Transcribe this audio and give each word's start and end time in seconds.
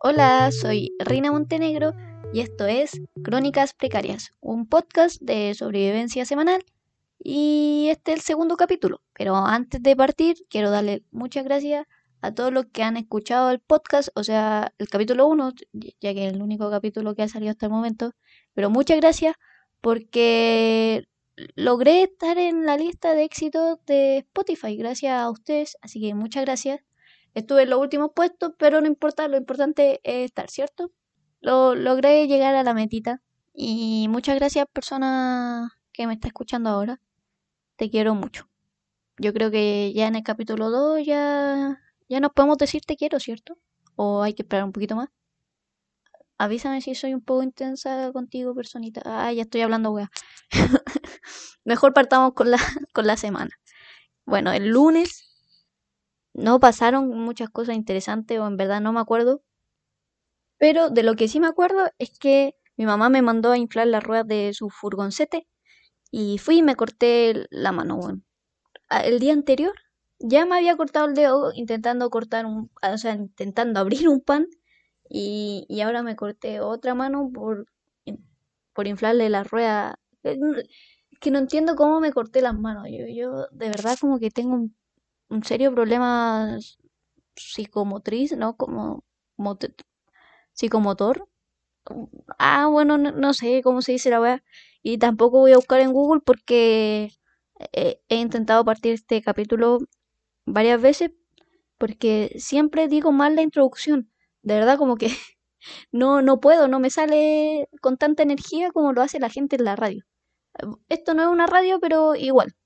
Hola, 0.00 0.50
soy 0.52 0.92
Rina 0.98 1.32
Montenegro 1.32 1.92
y 2.32 2.40
esto 2.40 2.66
es 2.66 3.00
Crónicas 3.22 3.74
Precarias, 3.74 4.30
un 4.40 4.66
podcast 4.68 5.20
de 5.20 5.54
sobrevivencia 5.54 6.24
semanal 6.24 6.64
y 7.18 7.88
este 7.90 8.12
es 8.12 8.18
el 8.18 8.22
segundo 8.22 8.56
capítulo. 8.56 9.02
Pero 9.12 9.36
antes 9.36 9.82
de 9.82 9.96
partir, 9.96 10.36
quiero 10.48 10.70
darle 10.70 11.02
muchas 11.10 11.44
gracias 11.44 11.86
a 12.20 12.32
todos 12.32 12.52
los 12.52 12.66
que 12.66 12.82
han 12.82 12.96
escuchado 12.96 13.50
el 13.50 13.60
podcast, 13.60 14.08
o 14.14 14.24
sea, 14.24 14.72
el 14.78 14.88
capítulo 14.88 15.26
1, 15.26 15.52
ya 15.72 16.14
que 16.14 16.26
es 16.26 16.32
el 16.32 16.42
único 16.42 16.70
capítulo 16.70 17.14
que 17.14 17.22
ha 17.22 17.28
salido 17.28 17.50
hasta 17.50 17.66
el 17.66 17.72
momento. 17.72 18.12
Pero 18.54 18.70
muchas 18.70 18.98
gracias 18.98 19.34
porque 19.80 21.06
logré 21.54 22.02
estar 22.02 22.38
en 22.38 22.66
la 22.66 22.76
lista 22.76 23.14
de 23.14 23.24
éxitos 23.24 23.78
de 23.86 24.18
Spotify 24.18 24.76
gracias 24.76 25.14
a 25.20 25.30
ustedes, 25.30 25.76
así 25.82 26.00
que 26.00 26.14
muchas 26.14 26.44
gracias. 26.44 26.80
Estuve 27.34 27.62
en 27.62 27.70
los 27.70 27.80
últimos 27.80 28.10
puestos, 28.14 28.52
pero 28.58 28.80
no 28.80 28.86
importa, 28.86 29.28
lo 29.28 29.36
importante 29.36 30.00
es 30.02 30.26
estar, 30.26 30.50
¿cierto? 30.50 30.90
Lo 31.40 31.74
logré 31.74 32.26
llegar 32.26 32.54
a 32.54 32.64
la 32.64 32.74
metita. 32.74 33.22
Y 33.54 34.06
muchas 34.08 34.36
gracias, 34.36 34.66
persona 34.72 35.78
que 35.92 36.06
me 36.06 36.14
está 36.14 36.28
escuchando 36.28 36.70
ahora. 36.70 37.00
Te 37.76 37.90
quiero 37.90 38.14
mucho. 38.14 38.48
Yo 39.18 39.32
creo 39.32 39.50
que 39.50 39.92
ya 39.94 40.06
en 40.06 40.16
el 40.16 40.22
capítulo 40.22 40.70
2 40.70 41.04
ya, 41.04 41.80
ya 42.08 42.20
nos 42.20 42.32
podemos 42.32 42.58
decir 42.58 42.82
te 42.86 42.96
quiero, 42.96 43.20
¿cierto? 43.20 43.58
O 43.96 44.22
hay 44.22 44.34
que 44.34 44.42
esperar 44.42 44.64
un 44.64 44.72
poquito 44.72 44.96
más. 44.96 45.08
Avísame 46.38 46.80
si 46.80 46.94
soy 46.94 47.14
un 47.14 47.20
poco 47.20 47.42
intensa 47.42 48.12
contigo, 48.12 48.54
personita. 48.54 49.02
Ah, 49.04 49.32
ya 49.32 49.42
estoy 49.42 49.62
hablando, 49.62 49.90
wea. 49.90 50.10
Mejor 51.64 51.92
partamos 51.92 52.32
con 52.34 52.50
la, 52.50 52.58
con 52.94 53.06
la 53.06 53.16
semana. 53.16 53.50
Bueno, 54.26 54.52
el 54.52 54.68
lunes 54.68 55.24
no 56.34 56.60
pasaron 56.60 57.08
muchas 57.10 57.50
cosas 57.50 57.76
interesantes 57.76 58.38
o 58.40 58.46
en 58.46 58.56
verdad 58.56 58.80
no 58.80 58.92
me 58.92 59.00
acuerdo. 59.00 59.42
Pero 60.58 60.90
de 60.90 61.02
lo 61.02 61.14
que 61.14 61.28
sí 61.28 61.40
me 61.40 61.46
acuerdo 61.46 61.90
es 61.98 62.18
que 62.18 62.54
mi 62.76 62.86
mamá 62.86 63.08
me 63.08 63.22
mandó 63.22 63.52
a 63.52 63.58
inflar 63.58 63.86
las 63.86 64.02
ruedas 64.04 64.26
de 64.26 64.52
su 64.54 64.70
furgoncete 64.70 65.46
y 66.10 66.38
fui 66.38 66.58
y 66.58 66.62
me 66.62 66.76
corté 66.76 67.46
la 67.50 67.72
mano. 67.72 67.96
Bueno. 67.98 68.22
El 68.90 69.20
día 69.20 69.34
anterior 69.34 69.74
ya 70.20 70.46
me 70.46 70.56
había 70.56 70.76
cortado 70.76 71.08
el 71.08 71.14
dedo 71.14 71.52
intentando 71.54 72.10
cortar 72.10 72.46
un, 72.46 72.70
o 72.82 72.98
sea, 72.98 73.14
intentando 73.14 73.80
abrir 73.80 74.08
un 74.08 74.20
pan 74.20 74.48
y, 75.08 75.66
y 75.68 75.80
ahora 75.80 76.02
me 76.02 76.16
corté 76.16 76.60
otra 76.60 76.94
mano 76.94 77.30
por, 77.32 77.66
por 78.74 78.86
inflarle 78.86 79.28
la 79.30 79.44
rueda. 79.44 79.98
Es 80.22 80.38
que 81.20 81.30
no 81.30 81.38
entiendo 81.38 81.76
cómo 81.76 82.00
me 82.00 82.12
corté 82.12 82.40
las 82.42 82.54
manos. 82.58 82.86
Yo, 82.90 83.06
yo 83.08 83.46
de 83.50 83.68
verdad 83.68 83.98
como 84.00 84.18
que 84.18 84.30
tengo 84.30 84.54
un 84.54 84.74
un 85.28 85.44
serio 85.44 85.72
problema 85.74 86.58
psicomotriz, 87.36 88.36
¿no? 88.36 88.56
Como 88.56 89.04
psicomotor. 90.52 91.28
Ah, 92.38 92.66
bueno, 92.68 92.98
no, 92.98 93.32
sé 93.34 93.62
cómo 93.62 93.82
se 93.82 93.92
dice 93.92 94.10
la 94.10 94.20
weá. 94.20 94.44
Y 94.82 94.98
tampoco 94.98 95.38
voy 95.38 95.52
a 95.52 95.56
buscar 95.56 95.80
en 95.80 95.92
Google 95.92 96.20
porque 96.24 97.12
he 97.72 98.16
intentado 98.16 98.64
partir 98.64 98.94
este 98.94 99.22
capítulo 99.22 99.78
varias 100.46 100.80
veces 100.80 101.12
porque 101.78 102.34
siempre 102.38 102.88
digo 102.88 103.12
mal 103.12 103.36
la 103.36 103.42
introducción. 103.42 104.10
De 104.48 104.54
verdad, 104.54 104.78
como 104.78 104.96
que 104.96 105.10
no, 105.92 106.22
no 106.22 106.40
puedo, 106.40 106.68
no 106.68 106.80
me 106.80 106.88
sale 106.88 107.68
con 107.82 107.98
tanta 107.98 108.22
energía 108.22 108.70
como 108.72 108.94
lo 108.94 109.02
hace 109.02 109.20
la 109.20 109.28
gente 109.28 109.56
en 109.56 109.64
la 109.64 109.76
radio. 109.76 110.04
Esto 110.88 111.12
no 111.12 111.22
es 111.22 111.28
una 111.28 111.46
radio, 111.46 111.78
pero 111.80 112.14
igual. 112.14 112.56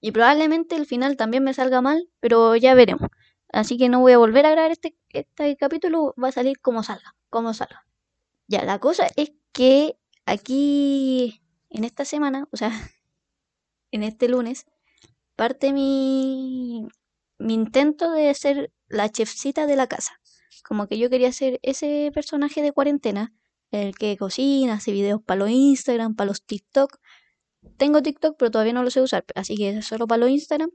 Y 0.00 0.12
probablemente 0.12 0.74
el 0.76 0.86
final 0.86 1.18
también 1.18 1.44
me 1.44 1.52
salga 1.52 1.82
mal, 1.82 2.08
pero 2.20 2.56
ya 2.56 2.74
veremos. 2.74 3.10
Así 3.52 3.76
que 3.76 3.90
no 3.90 4.00
voy 4.00 4.12
a 4.12 4.18
volver 4.18 4.46
a 4.46 4.52
grabar 4.52 4.70
este, 4.70 4.96
este 5.10 5.56
capítulo, 5.58 6.14
va 6.22 6.28
a 6.28 6.32
salir 6.32 6.58
como 6.60 6.82
salga, 6.82 7.14
como 7.28 7.52
salga. 7.52 7.86
Ya, 8.46 8.64
la 8.64 8.78
cosa 8.78 9.06
es 9.16 9.32
que 9.52 9.98
aquí, 10.24 11.42
en 11.68 11.84
esta 11.84 12.06
semana, 12.06 12.48
o 12.52 12.56
sea, 12.56 12.70
en 13.92 14.02
este 14.02 14.28
lunes, 14.30 14.64
parte 15.36 15.74
mi, 15.74 16.88
mi 17.38 17.52
intento 17.54 18.12
de 18.12 18.32
ser 18.34 18.72
la 18.88 19.10
chefcita 19.10 19.66
de 19.66 19.76
la 19.76 19.88
casa. 19.88 20.17
Como 20.66 20.86
que 20.88 20.98
yo 20.98 21.10
quería 21.10 21.32
ser 21.32 21.58
ese 21.62 22.10
personaje 22.14 22.62
de 22.62 22.72
cuarentena, 22.72 23.32
el 23.70 23.94
que 23.96 24.16
cocina, 24.16 24.74
hace 24.74 24.92
videos 24.92 25.22
para 25.22 25.40
los 25.40 25.50
Instagram, 25.50 26.14
para 26.16 26.28
los 26.28 26.44
TikTok, 26.44 26.98
tengo 27.76 28.02
TikTok, 28.02 28.36
pero 28.38 28.50
todavía 28.50 28.72
no 28.72 28.82
lo 28.82 28.90
sé 28.90 29.00
usar, 29.00 29.24
así 29.34 29.56
que 29.56 29.70
es 29.70 29.86
solo 29.86 30.06
para 30.06 30.20
los 30.20 30.30
Instagram. 30.30 30.70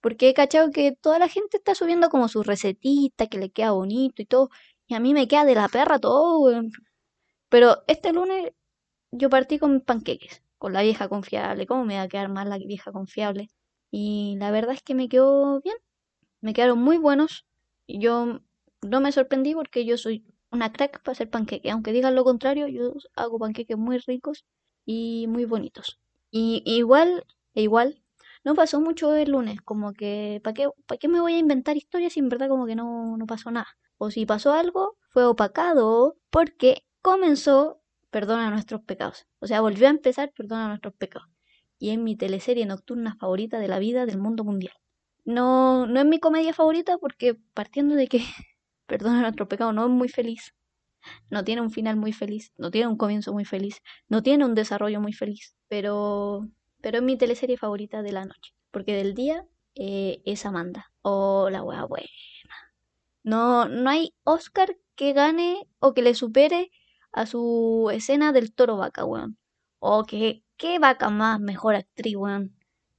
Porque 0.00 0.28
he 0.28 0.34
cachado 0.34 0.70
que 0.70 0.92
toda 0.92 1.18
la 1.18 1.28
gente 1.28 1.56
está 1.56 1.74
subiendo 1.74 2.10
como 2.10 2.28
su 2.28 2.42
recetita, 2.42 3.26
que 3.26 3.38
le 3.38 3.50
queda 3.50 3.72
bonito 3.72 4.22
y 4.22 4.26
todo. 4.26 4.50
Y 4.86 4.94
a 4.94 5.00
mí 5.00 5.14
me 5.14 5.28
queda 5.28 5.44
de 5.44 5.54
la 5.54 5.68
perra 5.68 5.98
todo, 5.98 6.62
Pero 7.48 7.84
este 7.86 8.12
lunes 8.12 8.52
yo 9.12 9.30
partí 9.30 9.58
con 9.58 9.80
panqueques, 9.80 10.42
con 10.58 10.72
la 10.74 10.82
vieja 10.82 11.08
confiable. 11.08 11.66
¿Cómo 11.66 11.84
me 11.84 11.96
va 11.96 12.02
a 12.02 12.08
quedar 12.08 12.28
mal 12.28 12.50
la 12.50 12.58
vieja 12.58 12.92
confiable? 12.92 13.48
Y 13.90 14.36
la 14.38 14.50
verdad 14.50 14.74
es 14.74 14.82
que 14.82 14.94
me 14.94 15.08
quedó 15.08 15.60
bien. 15.62 15.76
Me 16.40 16.52
quedaron 16.54 16.78
muy 16.80 16.98
buenos. 16.98 17.46
Yo 17.88 18.40
no 18.84 19.00
me 19.00 19.12
sorprendí 19.12 19.54
porque 19.54 19.84
yo 19.84 19.96
soy 19.98 20.24
una 20.50 20.72
crack 20.72 21.02
para 21.02 21.12
hacer 21.12 21.30
panqueques. 21.30 21.72
Aunque 21.72 21.92
digan 21.92 22.14
lo 22.14 22.24
contrario, 22.24 22.68
yo 22.68 22.94
hago 23.16 23.38
panqueques 23.38 23.76
muy 23.76 23.98
ricos 23.98 24.44
y 24.84 25.26
muy 25.28 25.44
bonitos. 25.44 25.98
Y 26.30 26.62
igual, 26.66 27.24
e 27.54 27.62
igual, 27.62 28.02
no 28.44 28.54
pasó 28.54 28.80
mucho 28.80 29.14
el 29.14 29.30
lunes, 29.30 29.60
como 29.62 29.92
que, 29.94 30.40
¿para 30.44 30.54
qué, 30.54 30.68
¿para 30.86 30.98
qué 30.98 31.08
me 31.08 31.20
voy 31.20 31.34
a 31.34 31.38
inventar 31.38 31.76
historias 31.76 32.12
si 32.12 32.20
en 32.20 32.28
verdad 32.28 32.48
como 32.48 32.66
que 32.66 32.74
no, 32.76 33.16
no 33.16 33.26
pasó 33.26 33.50
nada? 33.50 33.68
O 33.98 34.10
si 34.10 34.26
pasó 34.26 34.52
algo, 34.52 34.96
fue 35.10 35.24
opacado 35.24 36.16
porque 36.30 36.84
comenzó 37.02 37.80
Perdona 38.10 38.48
nuestros 38.50 38.80
pecados. 38.82 39.26
O 39.40 39.48
sea, 39.48 39.60
volvió 39.60 39.88
a 39.88 39.90
empezar 39.90 40.32
Perdona 40.36 40.68
nuestros 40.68 40.94
pecados. 40.94 41.28
Y 41.78 41.90
es 41.90 41.98
mi 41.98 42.16
teleserie 42.16 42.64
nocturna 42.64 43.16
favorita 43.16 43.58
de 43.58 43.66
la 43.66 43.80
vida 43.80 44.06
del 44.06 44.18
mundo 44.18 44.44
mundial. 44.44 44.74
No, 45.24 45.86
no 45.86 45.98
es 46.00 46.06
mi 46.06 46.20
comedia 46.20 46.52
favorita 46.54 46.98
porque 46.98 47.34
partiendo 47.54 47.94
de 47.96 48.06
que 48.06 48.22
Perdona 48.86 49.20
nuestros 49.22 49.48
pecados 49.48 49.74
no 49.74 49.84
es 49.84 49.90
muy 49.90 50.08
feliz 50.08 50.54
no 51.30 51.44
tiene 51.44 51.60
un 51.62 51.70
final 51.70 51.96
muy 51.96 52.12
feliz, 52.12 52.52
no 52.56 52.70
tiene 52.70 52.88
un 52.88 52.96
comienzo 52.96 53.32
muy 53.32 53.44
feliz, 53.44 53.82
no 54.08 54.22
tiene 54.22 54.44
un 54.44 54.54
desarrollo 54.54 55.00
muy 55.00 55.12
feliz, 55.12 55.54
pero, 55.68 56.48
pero 56.80 56.98
es 56.98 57.04
mi 57.04 57.16
teleserie 57.16 57.58
favorita 57.58 58.02
de 58.02 58.12
la 58.12 58.24
noche, 58.24 58.54
porque 58.70 58.94
del 58.94 59.14
día 59.14 59.46
eh, 59.74 60.22
es 60.24 60.46
Amanda. 60.46 60.92
Oh, 61.02 61.50
la 61.50 61.62
buena. 61.62 62.08
No, 63.22 63.68
no 63.68 63.90
hay 63.90 64.14
Oscar 64.24 64.76
que 64.94 65.12
gane 65.12 65.66
o 65.78 65.94
que 65.94 66.02
le 66.02 66.14
supere 66.14 66.70
a 67.12 67.26
su 67.26 67.90
escena 67.92 68.32
del 68.32 68.54
toro 68.54 68.76
vaca, 68.76 69.04
weón. 69.04 69.38
O 69.78 69.98
oh, 70.00 70.04
que 70.04 70.44
qué 70.56 70.78
vaca 70.78 71.10
más 71.10 71.40
mejor 71.40 71.74
actriz, 71.74 72.16
weón. 72.16 72.56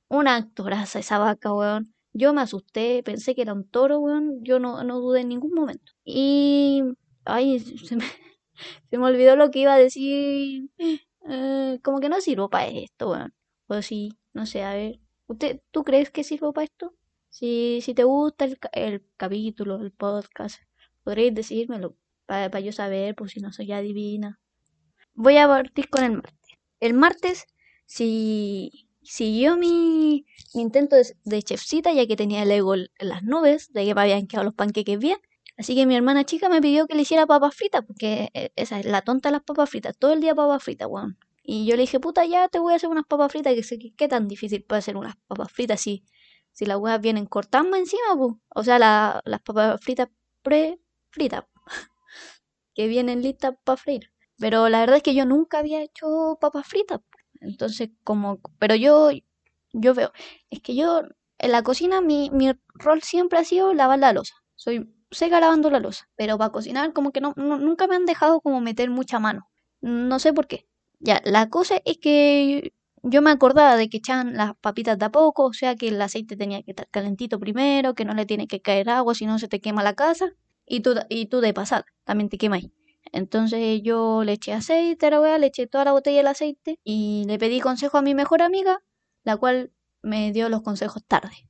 Una 0.08 0.36
actoraza 0.36 1.00
esa 1.00 1.18
vaca, 1.20 1.54
weón. 1.54 1.95
Yo 2.18 2.34
me 2.34 2.42
asusté, 2.42 3.04
pensé 3.04 3.36
que 3.36 3.42
era 3.44 3.54
un 3.54 3.68
toro, 3.70 4.00
weón. 4.00 4.44
Yo 4.44 4.60
no, 4.60 4.84
no 4.84 5.00
dudé 5.00 5.22
en 5.22 5.30
ningún 5.30 5.54
momento. 5.54 5.94
Y 6.06 6.84
Ay, 7.26 7.60
se 7.60 7.96
me, 7.96 8.06
se 8.90 8.98
me 8.98 9.06
olvidó 9.06 9.36
lo 9.36 9.52
que 9.52 9.60
iba 9.60 9.74
a 9.74 9.78
decir. 9.80 10.70
Eh, 11.28 11.80
como 11.84 12.00
que 12.00 12.10
no 12.10 12.22
sirvo 12.22 12.50
para 12.50 12.68
esto, 12.68 13.12
weón. 13.12 13.34
O 13.68 13.82
sí, 13.82 14.14
no 14.34 14.46
sé, 14.46 14.64
a 14.64 14.74
ver. 14.76 15.00
¿Usted, 15.28 15.62
¿Tú 15.72 15.84
crees 15.84 16.12
que 16.12 16.24
sirvo 16.24 16.54
para 16.54 16.66
esto? 16.66 16.94
Si, 17.30 17.80
si 17.82 17.94
te 17.96 18.04
gusta 18.04 18.46
el, 18.46 18.58
el 18.74 19.06
capítulo, 19.18 19.82
el 19.82 19.92
podcast, 19.92 20.62
podréis 21.04 21.34
decírmelo 21.34 21.98
para 22.28 22.60
yo 22.60 22.72
saber, 22.72 23.16
pues 23.16 23.32
si 23.32 23.40
no 23.40 23.52
soy 23.52 23.72
adivina. 23.72 24.40
Voy 25.16 25.38
a 25.38 25.48
partir 25.48 25.90
con 25.90 26.04
el 26.04 26.14
martes. 26.14 26.58
El 26.80 26.94
martes, 26.94 27.46
si 27.86 28.85
siguió 29.06 29.58
mi, 29.58 30.26
mi 30.54 30.62
intento 30.62 30.96
de, 30.96 31.16
de, 31.24 31.44
chefcita, 31.44 31.94
ya 31.94 32.08
que 32.08 32.16
tenía 32.16 32.44
el 32.44 32.52
ego 32.52 32.76
en 32.76 32.90
las 33.00 33.24
nubes, 33.24 33.72
de 33.74 33.86
que 33.86 33.96
me 33.96 34.02
habían 34.02 34.28
quedado 34.28 34.46
los 34.46 34.54
panqueques 34.54 35.00
bien. 35.00 35.18
Así 35.58 35.76
que 35.76 35.86
mi 35.86 35.96
hermana 35.96 36.26
chica 36.26 36.50
me 36.50 36.62
pidió 36.62 36.86
que 36.88 36.96
le 36.96 37.04
hiciera 37.04 37.26
papas 37.26 37.56
fritas, 37.56 37.84
porque 37.86 38.30
eh, 38.34 38.52
esa 38.56 38.80
es 38.80 38.86
la 38.86 39.02
tonta 39.02 39.30
de 39.30 39.34
las 39.34 39.44
papas 39.44 39.70
fritas, 39.70 39.98
todo 39.98 40.12
el 40.14 40.22
día 40.22 40.36
papas 40.36 40.64
fritas, 40.64 40.88
weón. 40.90 41.18
Y 41.44 41.66
yo 41.66 41.76
le 41.76 41.84
dije, 41.84 42.00
puta, 42.00 42.26
ya 42.26 42.50
te 42.50 42.60
voy 42.60 42.74
a 42.74 42.76
hacer 42.78 42.90
unas 42.90 43.06
papas 43.06 43.32
fritas, 43.32 43.54
que 43.54 43.64
sé 43.64 43.80
qué 43.80 44.08
tan 44.08 44.28
difícil 44.28 44.64
puede 44.64 44.80
hacer 44.80 44.98
unas 44.98 45.16
papas 45.28 45.52
fritas 45.52 45.80
si, 45.80 46.04
si 46.52 46.66
las 46.66 46.78
weas 46.78 47.00
vienen 47.02 47.26
cortando 47.26 47.78
encima, 47.78 48.16
pues. 48.18 48.34
O 48.50 48.64
sea, 48.64 48.80
las 48.80 49.42
papas 49.42 49.80
fritas 49.82 50.10
pre-fritas, 50.42 51.46
que 52.76 52.88
vienen 52.88 53.22
listas 53.22 53.54
para 53.64 53.78
freír. 53.78 54.12
Pero 54.38 54.70
la 54.70 54.80
verdad 54.82 54.98
es 54.98 55.04
que 55.04 55.16
yo 55.16 55.26
nunca 55.26 55.60
había 55.60 55.82
hecho 55.82 56.38
papas 56.42 56.68
fritas. 56.68 57.00
Entonces, 57.46 57.90
como, 58.04 58.40
pero 58.60 58.76
yo, 58.76 59.12
yo 59.74 59.94
veo, 59.94 60.12
es 60.50 60.62
que 60.62 60.76
yo, 60.76 61.04
en 61.38 61.52
la 61.52 61.64
cocina, 61.64 62.02
mi, 62.02 62.30
mi 62.32 62.52
rol 62.74 63.02
siempre 63.02 63.40
ha 63.40 63.44
sido 63.46 63.74
lavar 63.74 64.00
la 64.00 64.14
losa. 64.14 64.36
Soy 64.56 64.90
seca 65.12 65.40
lavando 65.40 65.70
la 65.70 65.80
losa, 65.80 66.10
pero 66.16 66.38
para 66.38 66.52
cocinar 66.52 66.94
como 66.94 67.12
que 67.12 67.22
no, 67.22 67.34
nunca 67.36 67.88
me 67.88 67.96
han 67.96 68.06
dejado 68.06 68.42
como 68.42 68.62
meter 68.62 68.90
mucha 68.90 69.20
mano. 69.20 69.48
No 69.82 70.20
sé 70.20 70.34
por 70.34 70.48
qué. 70.48 70.68
Ya, 71.00 71.22
la 71.26 71.50
cosa 71.50 71.76
es 71.86 71.98
que 71.98 72.74
yo 73.04 73.22
me 73.22 73.30
acordaba 73.32 73.76
de 73.78 73.90
que 73.90 73.98
echaban 73.98 74.36
las 74.36 74.56
papitas 74.56 74.98
de 74.98 75.06
a 75.06 75.12
poco, 75.12 75.46
o 75.46 75.54
sea 75.54 75.76
que 75.76 75.90
el 75.90 76.02
aceite 76.02 76.36
tenía 76.38 76.64
que 76.64 76.72
estar 76.72 76.88
calentito 76.90 77.40
primero, 77.40 77.94
que 77.94 78.06
no 78.06 78.14
le 78.14 78.26
tiene 78.26 78.48
que 78.48 78.62
caer 78.62 78.90
agua, 78.90 79.14
si 79.16 79.26
no 79.26 79.38
se 79.40 79.48
te 79.48 79.62
quema 79.62 79.84
la 79.84 79.94
casa. 79.94 80.32
Y 80.66 80.80
tú, 80.82 80.96
y 81.10 81.28
tú 81.28 81.42
de 81.42 81.54
pasada, 81.54 81.86
también 82.06 82.30
te 82.30 82.38
quemas 82.38 82.64
ahí. 82.64 82.72
Entonces 83.16 83.82
yo 83.82 84.26
le 84.26 84.34
eché 84.34 84.52
aceite 84.52 85.06
a 85.06 85.10
la 85.10 85.22
weá, 85.22 85.38
le 85.38 85.48
eché 85.48 85.68
toda 85.68 85.86
la 85.86 85.94
botella 85.94 86.18
del 86.18 86.28
aceite 86.28 86.80
y 86.84 87.24
le 87.28 87.40
pedí 87.40 87.62
consejo 87.62 87.98
a 87.98 88.02
mi 88.02 88.14
mejor 88.14 88.42
amiga, 88.42 88.84
la 89.24 89.38
cual 89.38 89.72
me 90.02 90.34
dio 90.34 90.50
los 90.50 90.62
consejos 90.64 91.02
tarde. 91.08 91.48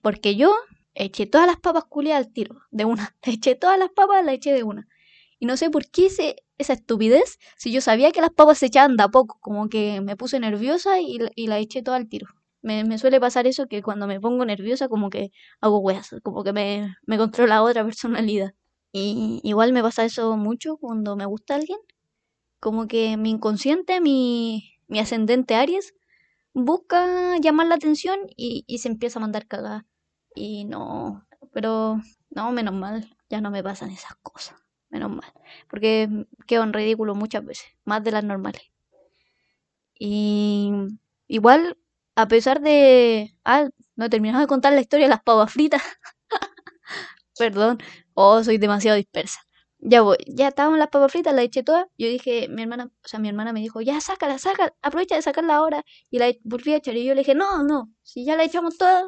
porque 0.00 0.36
yo 0.36 0.54
eché 0.94 1.26
todas 1.26 1.48
las 1.48 1.56
papas 1.58 1.84
culiadas 1.86 2.26
al 2.26 2.32
tiro, 2.32 2.60
de 2.70 2.84
una. 2.84 3.16
Le 3.26 3.32
eché 3.32 3.56
todas 3.56 3.78
las 3.80 3.90
papas, 3.90 4.24
la 4.24 4.32
eché 4.32 4.52
de 4.52 4.62
una. 4.62 4.86
Y 5.40 5.46
no 5.46 5.56
sé 5.56 5.70
por 5.70 5.90
qué 5.90 6.02
hice 6.06 6.36
esa 6.56 6.74
estupidez 6.74 7.38
si 7.58 7.72
yo 7.72 7.80
sabía 7.80 8.12
que 8.12 8.20
las 8.20 8.30
papas 8.30 8.58
se 8.58 8.66
echaban 8.66 8.96
de 8.96 9.02
a 9.02 9.08
poco. 9.08 9.38
Como 9.40 9.68
que 9.68 10.00
me 10.02 10.16
puse 10.16 10.38
nerviosa 10.40 11.00
y, 11.00 11.18
y 11.34 11.48
la 11.48 11.58
eché 11.58 11.82
todo 11.82 11.96
al 11.96 12.08
tiro. 12.08 12.28
Me, 12.62 12.98
suele 12.98 13.20
pasar 13.20 13.46
eso 13.48 13.66
que 13.66 13.82
cuando 13.82 14.06
me 14.06 14.20
pongo 14.20 14.44
nerviosa 14.44 14.88
como 14.88 15.10
que 15.10 15.32
hago 15.60 15.78
weas, 15.80 16.14
como 16.22 16.44
que 16.44 16.52
me 16.52 17.18
controla 17.18 17.62
otra 17.62 17.84
personalidad. 17.84 18.54
Y 18.98 19.40
igual 19.42 19.74
me 19.74 19.82
pasa 19.82 20.06
eso 20.06 20.38
mucho 20.38 20.78
cuando 20.78 21.16
me 21.16 21.26
gusta 21.26 21.54
alguien. 21.54 21.78
Como 22.60 22.88
que 22.88 23.18
mi 23.18 23.28
inconsciente, 23.30 24.00
mi, 24.00 24.80
mi 24.88 25.00
ascendente 25.00 25.54
Aries, 25.54 25.94
busca 26.54 27.36
llamar 27.42 27.66
la 27.66 27.74
atención 27.74 28.20
y, 28.36 28.64
se 28.78 28.88
empieza 28.88 29.18
a 29.18 29.22
mandar 29.22 29.46
cagada. 29.46 29.84
Y 30.34 30.64
no, 30.64 31.26
pero 31.52 32.00
no, 32.30 32.52
menos 32.52 32.72
mal, 32.72 33.14
ya 33.28 33.42
no 33.42 33.50
me 33.50 33.62
pasan 33.62 33.90
esas 33.90 34.14
cosas. 34.22 34.56
Menos 34.88 35.10
mal. 35.10 35.30
Porque 35.68 36.08
quedo 36.46 36.62
en 36.62 36.72
ridículo 36.72 37.14
muchas 37.14 37.44
veces, 37.44 37.66
más 37.84 38.02
de 38.02 38.12
las 38.12 38.24
normales. 38.24 38.62
Y 39.98 40.72
igual, 41.28 41.76
a 42.14 42.28
pesar 42.28 42.62
de... 42.62 43.36
Ah, 43.44 43.68
no 43.96 44.06
he 44.06 44.10
terminado 44.10 44.40
de 44.40 44.46
contar 44.46 44.72
la 44.72 44.80
historia 44.80 45.06
de 45.06 45.10
las 45.10 45.22
pavas 45.22 45.52
fritas. 45.52 45.82
Perdón, 47.38 47.78
oh, 48.16 48.42
soy 48.42 48.58
demasiado 48.58 48.96
dispersa. 48.96 49.40
Ya 49.78 50.02
voy, 50.02 50.16
ya 50.26 50.48
estaban 50.48 50.78
las 50.78 50.88
papas 50.88 51.12
fritas, 51.12 51.34
las 51.34 51.44
eché 51.44 51.62
todas. 51.62 51.86
Yo 51.98 52.08
dije, 52.08 52.48
mi 52.48 52.62
hermana, 52.62 52.86
o 52.86 53.08
sea, 53.08 53.20
mi 53.20 53.28
hermana 53.28 53.52
me 53.52 53.60
dijo, 53.60 53.80
ya 53.82 54.00
sácala, 54.00 54.38
sácala, 54.38 54.74
aprovecha 54.82 55.16
de 55.16 55.22
sacarla 55.22 55.56
ahora. 55.56 55.84
Y 56.10 56.18
la 56.18 56.32
volví 56.44 56.72
a 56.72 56.78
echar. 56.78 56.96
Y 56.96 57.04
yo 57.04 57.14
le 57.14 57.20
dije, 57.20 57.34
no, 57.34 57.62
no, 57.62 57.92
si 58.02 58.24
ya 58.24 58.36
la 58.36 58.44
echamos 58.44 58.78
todas, 58.78 59.04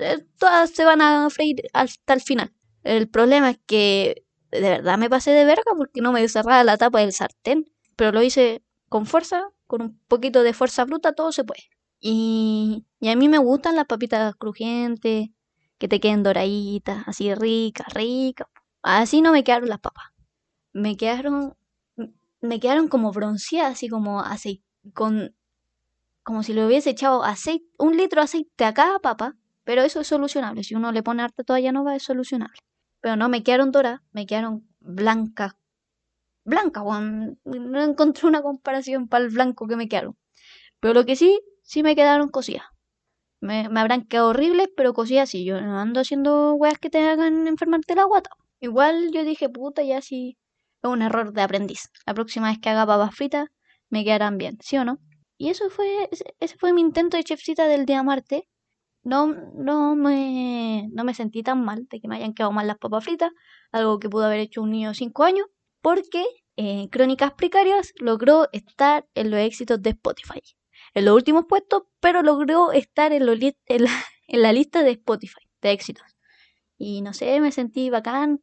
eh, 0.00 0.24
todas 0.38 0.70
se 0.70 0.84
van 0.84 1.00
a 1.00 1.30
freír 1.30 1.62
hasta 1.72 2.14
el 2.14 2.20
final. 2.20 2.52
El 2.82 3.08
problema 3.08 3.50
es 3.50 3.58
que 3.66 4.24
de 4.50 4.60
verdad 4.60 4.98
me 4.98 5.10
pasé 5.10 5.30
de 5.32 5.44
verga 5.44 5.72
porque 5.76 6.00
no 6.00 6.12
me 6.12 6.28
cerraba 6.28 6.62
la 6.64 6.76
tapa 6.76 7.00
del 7.00 7.12
sartén. 7.12 7.64
Pero 7.96 8.12
lo 8.12 8.22
hice 8.22 8.62
con 8.88 9.06
fuerza, 9.06 9.48
con 9.66 9.82
un 9.82 10.00
poquito 10.08 10.42
de 10.42 10.52
fuerza 10.52 10.84
bruta, 10.84 11.12
todo 11.14 11.32
se 11.32 11.44
puede. 11.44 11.62
Y, 12.00 12.86
y 13.00 13.08
a 13.08 13.16
mí 13.16 13.28
me 13.28 13.38
gustan 13.38 13.76
las 13.76 13.86
papitas 13.86 14.34
crujientes, 14.36 15.28
que 15.78 15.88
te 15.88 16.00
queden 16.00 16.22
doraditas, 16.22 17.06
así 17.06 17.34
ricas, 17.34 17.92
ricas. 17.92 18.48
Así 18.82 19.22
no 19.22 19.32
me 19.32 19.44
quedaron 19.44 19.68
las 19.68 19.80
papas. 19.80 20.06
Me 20.72 20.96
quedaron, 20.96 21.56
me 22.40 22.60
quedaron 22.60 22.88
como 22.88 23.12
bronceadas, 23.12 23.72
así 23.72 23.88
como 23.88 24.20
aceite, 24.20 24.64
con, 24.92 25.34
como 26.22 26.42
si 26.42 26.52
le 26.52 26.66
hubiese 26.66 26.90
echado 26.90 27.24
aceite, 27.24 27.66
un 27.78 27.96
litro 27.96 28.20
de 28.20 28.24
aceite 28.24 28.64
a 28.64 28.74
cada 28.74 28.98
papa. 28.98 29.36
Pero 29.64 29.82
eso 29.82 30.00
es 30.00 30.06
solucionable. 30.06 30.62
Si 30.62 30.74
uno 30.74 30.92
le 30.92 31.02
pone 31.02 31.22
harta 31.22 31.42
toalla 31.42 31.72
nova, 31.72 31.96
es 31.96 32.02
solucionable. 32.02 32.60
Pero 33.00 33.16
no, 33.16 33.28
me 33.28 33.42
quedaron 33.42 33.72
doradas, 33.72 34.00
me 34.12 34.26
quedaron 34.26 34.68
blancas. 34.80 35.54
Blancas, 36.44 36.84
no 37.44 37.82
encontré 37.82 38.28
una 38.28 38.42
comparación 38.42 39.08
para 39.08 39.24
el 39.24 39.30
blanco 39.30 39.66
que 39.66 39.76
me 39.76 39.88
quedaron. 39.88 40.16
Pero 40.80 40.94
lo 40.94 41.06
que 41.06 41.16
sí, 41.16 41.40
sí 41.62 41.82
me 41.82 41.96
quedaron 41.96 42.28
cocidas. 42.28 42.66
Me, 43.44 43.66
habrán 43.78 44.06
quedado 44.06 44.30
horribles, 44.30 44.68
pero 44.74 44.94
cosías 44.94 45.28
así. 45.28 45.44
Yo 45.44 45.60
no 45.60 45.78
ando 45.78 46.00
haciendo 46.00 46.54
weas 46.54 46.78
que 46.78 46.88
te 46.88 46.98
hagan 47.06 47.46
enfermarte 47.46 47.94
la 47.94 48.04
guata. 48.04 48.30
Igual 48.60 49.10
yo 49.12 49.22
dije, 49.22 49.50
puta, 49.50 49.82
ya 49.82 50.00
sí. 50.00 50.38
Es 50.82 50.90
un 50.90 51.02
error 51.02 51.32
de 51.34 51.42
aprendiz. 51.42 51.90
La 52.06 52.14
próxima 52.14 52.48
vez 52.48 52.58
que 52.58 52.70
haga 52.70 52.86
papas 52.86 53.14
fritas, 53.14 53.48
me 53.90 54.02
quedarán 54.04 54.38
bien, 54.38 54.56
¿sí 54.62 54.78
o 54.78 54.84
no? 54.86 54.98
Y 55.36 55.50
eso 55.50 55.68
fue, 55.68 56.08
ese 56.40 56.56
fue 56.56 56.72
mi 56.72 56.80
intento 56.80 57.18
de 57.18 57.24
chefcita 57.24 57.66
del 57.66 57.84
día 57.86 58.02
Marte. 58.02 58.48
No, 59.02 59.26
no, 59.26 59.94
me, 59.96 60.88
no 60.92 61.04
me 61.04 61.12
sentí 61.14 61.42
tan 61.42 61.62
mal 61.64 61.86
de 61.90 62.00
que 62.00 62.08
me 62.08 62.16
hayan 62.16 62.32
quedado 62.34 62.52
mal 62.52 62.66
las 62.66 62.78
papas 62.78 63.04
fritas, 63.04 63.30
algo 63.72 63.98
que 63.98 64.08
pudo 64.08 64.24
haber 64.24 64.40
hecho 64.40 64.62
un 64.62 64.70
niño 64.70 64.90
de 64.90 64.94
5 64.94 65.24
años, 65.24 65.46
porque 65.82 66.24
eh, 66.56 66.88
Crónicas 66.90 67.32
Precarias 67.34 67.92
logró 68.00 68.48
estar 68.52 69.06
en 69.14 69.30
los 69.30 69.40
éxitos 69.40 69.82
de 69.82 69.90
Spotify 69.90 70.40
en 70.94 71.04
los 71.04 71.14
últimos 71.14 71.44
puestos, 71.46 71.82
pero 72.00 72.22
logró 72.22 72.72
estar 72.72 73.12
en, 73.12 73.26
la, 73.26 74.52
lista 74.52 74.82
de 74.82 74.92
Spotify 74.92 75.48
de 75.60 75.72
éxitos. 75.72 76.04
Y 76.78 77.02
no 77.02 77.12
sé, 77.12 77.40
me 77.40 77.52
sentí 77.52 77.90
bacán. 77.90 78.42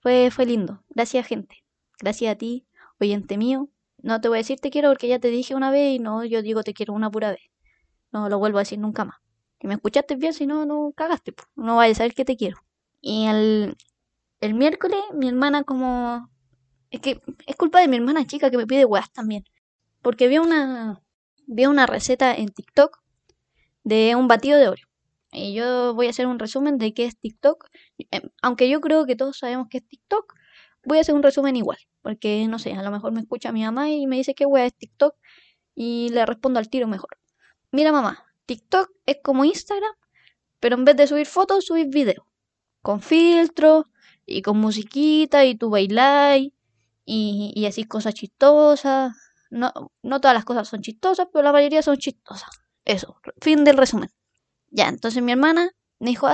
Fue, 0.00 0.30
fue 0.30 0.46
lindo. 0.46 0.82
Gracias, 0.88 1.26
gente. 1.26 1.64
Gracias 1.98 2.32
a 2.32 2.38
ti, 2.38 2.66
oyente 3.00 3.36
mío. 3.36 3.68
No 3.98 4.20
te 4.20 4.28
voy 4.28 4.38
a 4.38 4.40
decir 4.40 4.58
te 4.58 4.70
quiero 4.70 4.88
porque 4.88 5.06
ya 5.06 5.20
te 5.20 5.28
dije 5.28 5.54
una 5.54 5.70
vez 5.70 5.94
y 5.94 5.98
no, 6.00 6.24
yo 6.24 6.42
digo 6.42 6.64
te 6.64 6.74
quiero 6.74 6.92
una 6.92 7.10
pura 7.10 7.30
vez. 7.30 7.50
No 8.10 8.28
lo 8.28 8.38
vuelvo 8.38 8.58
a 8.58 8.62
decir 8.62 8.78
nunca 8.80 9.04
más. 9.04 9.16
Que 9.60 9.68
me 9.68 9.74
escuchaste 9.74 10.16
bien, 10.16 10.32
si 10.32 10.46
no, 10.46 10.66
no 10.66 10.92
cagaste. 10.96 11.34
No 11.54 11.76
vayas 11.76 11.98
a 11.98 11.98
saber 11.98 12.14
que 12.14 12.24
te 12.24 12.36
quiero. 12.36 12.58
Y 13.00 13.26
el, 13.26 13.76
el 14.40 14.54
miércoles, 14.54 14.98
mi 15.14 15.28
hermana 15.28 15.62
como... 15.62 16.28
Es 16.90 17.00
que 17.00 17.22
es 17.46 17.56
culpa 17.56 17.80
de 17.80 17.88
mi 17.88 17.96
hermana 17.96 18.26
chica 18.26 18.50
que 18.50 18.56
me 18.58 18.66
pide 18.66 18.84
weas 18.84 19.10
también. 19.12 19.44
Porque 20.02 20.28
vi 20.28 20.38
una, 20.38 21.00
vi 21.46 21.66
una 21.66 21.86
receta 21.86 22.34
en 22.34 22.48
TikTok 22.48 23.02
de 23.84 24.14
un 24.16 24.28
batido 24.28 24.58
de 24.58 24.68
Oreo. 24.68 24.86
Y 25.32 25.54
yo 25.54 25.94
voy 25.94 26.06
a 26.06 26.10
hacer 26.10 26.26
un 26.26 26.38
resumen 26.38 26.78
de 26.78 26.92
qué 26.92 27.06
es 27.06 27.18
TikTok. 27.18 27.68
Em, 28.10 28.22
aunque 28.42 28.68
yo 28.68 28.80
creo 28.80 29.06
que 29.06 29.16
todos 29.16 29.38
sabemos 29.38 29.68
qué 29.70 29.78
es 29.78 29.88
TikTok, 29.88 30.34
voy 30.84 30.98
a 30.98 31.00
hacer 31.00 31.14
un 31.14 31.22
resumen 31.22 31.56
igual. 31.56 31.78
Porque, 32.02 32.46
no 32.48 32.58
sé, 32.58 32.74
a 32.74 32.82
lo 32.82 32.90
mejor 32.90 33.12
me 33.12 33.20
escucha 33.20 33.52
mi 33.52 33.62
mamá 33.62 33.88
y 33.90 34.06
me 34.06 34.16
dice 34.16 34.34
qué 34.34 34.44
wea 34.46 34.66
es 34.66 34.74
TikTok. 34.74 35.16
Y 35.74 36.10
le 36.10 36.26
respondo 36.26 36.58
al 36.58 36.68
tiro 36.68 36.86
mejor. 36.86 37.18
Mira 37.70 37.92
mamá, 37.92 38.26
TikTok 38.44 38.90
es 39.06 39.18
como 39.22 39.46
Instagram, 39.46 39.94
pero 40.60 40.76
en 40.76 40.84
vez 40.84 40.96
de 40.96 41.06
subir 41.06 41.26
fotos, 41.26 41.64
subir 41.64 41.88
videos. 41.88 42.26
Con 42.82 43.00
filtros 43.00 43.86
y 44.26 44.42
con 44.42 44.58
musiquita 44.58 45.44
y 45.46 45.54
tu 45.54 45.70
bailáis 45.70 46.52
y, 47.06 47.52
y 47.56 47.66
así 47.66 47.84
cosas 47.84 48.14
chistosas 48.14 49.16
no, 49.52 49.70
no 50.02 50.20
todas 50.20 50.34
las 50.34 50.44
cosas 50.44 50.66
son 50.66 50.80
chistosas, 50.80 51.28
pero 51.30 51.44
la 51.44 51.52
mayoría 51.52 51.82
son 51.82 51.98
chistosas. 51.98 52.48
Eso, 52.84 53.16
fin 53.40 53.64
del 53.64 53.76
resumen. 53.76 54.10
Ya, 54.70 54.88
entonces 54.88 55.22
mi 55.22 55.32
hermana 55.32 55.70
me 55.98 56.10
dijo, 56.10 56.26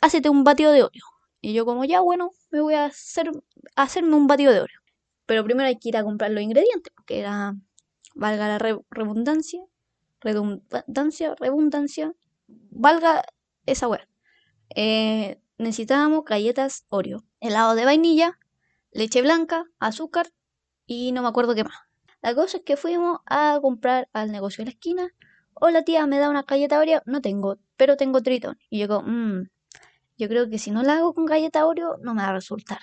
hacete 0.00 0.30
un 0.30 0.44
batido 0.44 0.72
de 0.72 0.82
Oreo. 0.82 1.04
Y 1.40 1.52
yo 1.52 1.66
como, 1.66 1.84
ya, 1.84 2.00
bueno, 2.00 2.30
me 2.50 2.60
voy 2.60 2.74
a 2.74 2.86
hacer 2.86 3.30
hacerme 3.76 4.16
un 4.16 4.26
batido 4.26 4.52
de 4.52 4.60
Oreo. 4.62 4.80
Pero 5.26 5.44
primero 5.44 5.68
hay 5.68 5.78
que 5.78 5.90
ir 5.90 5.96
a 5.98 6.02
comprar 6.02 6.30
los 6.30 6.42
ingredientes, 6.42 6.90
porque 6.96 7.20
era, 7.20 7.54
valga 8.14 8.48
la 8.48 8.58
redundancia, 8.90 9.60
redundancia, 10.20 11.34
redundancia, 11.38 12.14
valga 12.46 13.24
esa 13.66 13.88
weá. 13.88 14.08
Eh, 14.74 15.38
necesitábamos 15.58 16.24
galletas 16.24 16.86
Oreo, 16.88 17.24
helado 17.40 17.74
de 17.74 17.84
vainilla, 17.84 18.38
leche 18.90 19.20
blanca, 19.20 19.66
azúcar 19.78 20.32
y 20.86 21.12
no 21.12 21.20
me 21.20 21.28
acuerdo 21.28 21.54
qué 21.54 21.64
más. 21.64 21.87
La 22.22 22.34
cosa 22.34 22.58
es 22.58 22.62
que 22.64 22.76
fuimos 22.76 23.20
a 23.26 23.58
comprar 23.62 24.08
al 24.12 24.30
negocio 24.32 24.62
de 24.62 24.70
la 24.70 24.74
esquina. 24.74 25.08
Hola 25.54 25.82
tía, 25.84 26.06
¿me 26.06 26.18
da 26.18 26.30
una 26.30 26.42
galleta 26.42 26.78
Oreo? 26.78 27.02
No 27.06 27.20
tengo, 27.20 27.58
pero 27.76 27.96
tengo 27.96 28.22
Triton. 28.22 28.58
Y 28.70 28.80
yo 28.86 29.02
mmm, 29.02 29.48
yo 30.18 30.28
creo 30.28 30.48
que 30.50 30.58
si 30.58 30.70
no 30.70 30.82
la 30.82 30.98
hago 30.98 31.14
con 31.14 31.26
galleta 31.26 31.66
Oreo 31.66 31.98
no 32.02 32.14
me 32.14 32.22
va 32.22 32.30
a 32.30 32.32
resultar. 32.34 32.80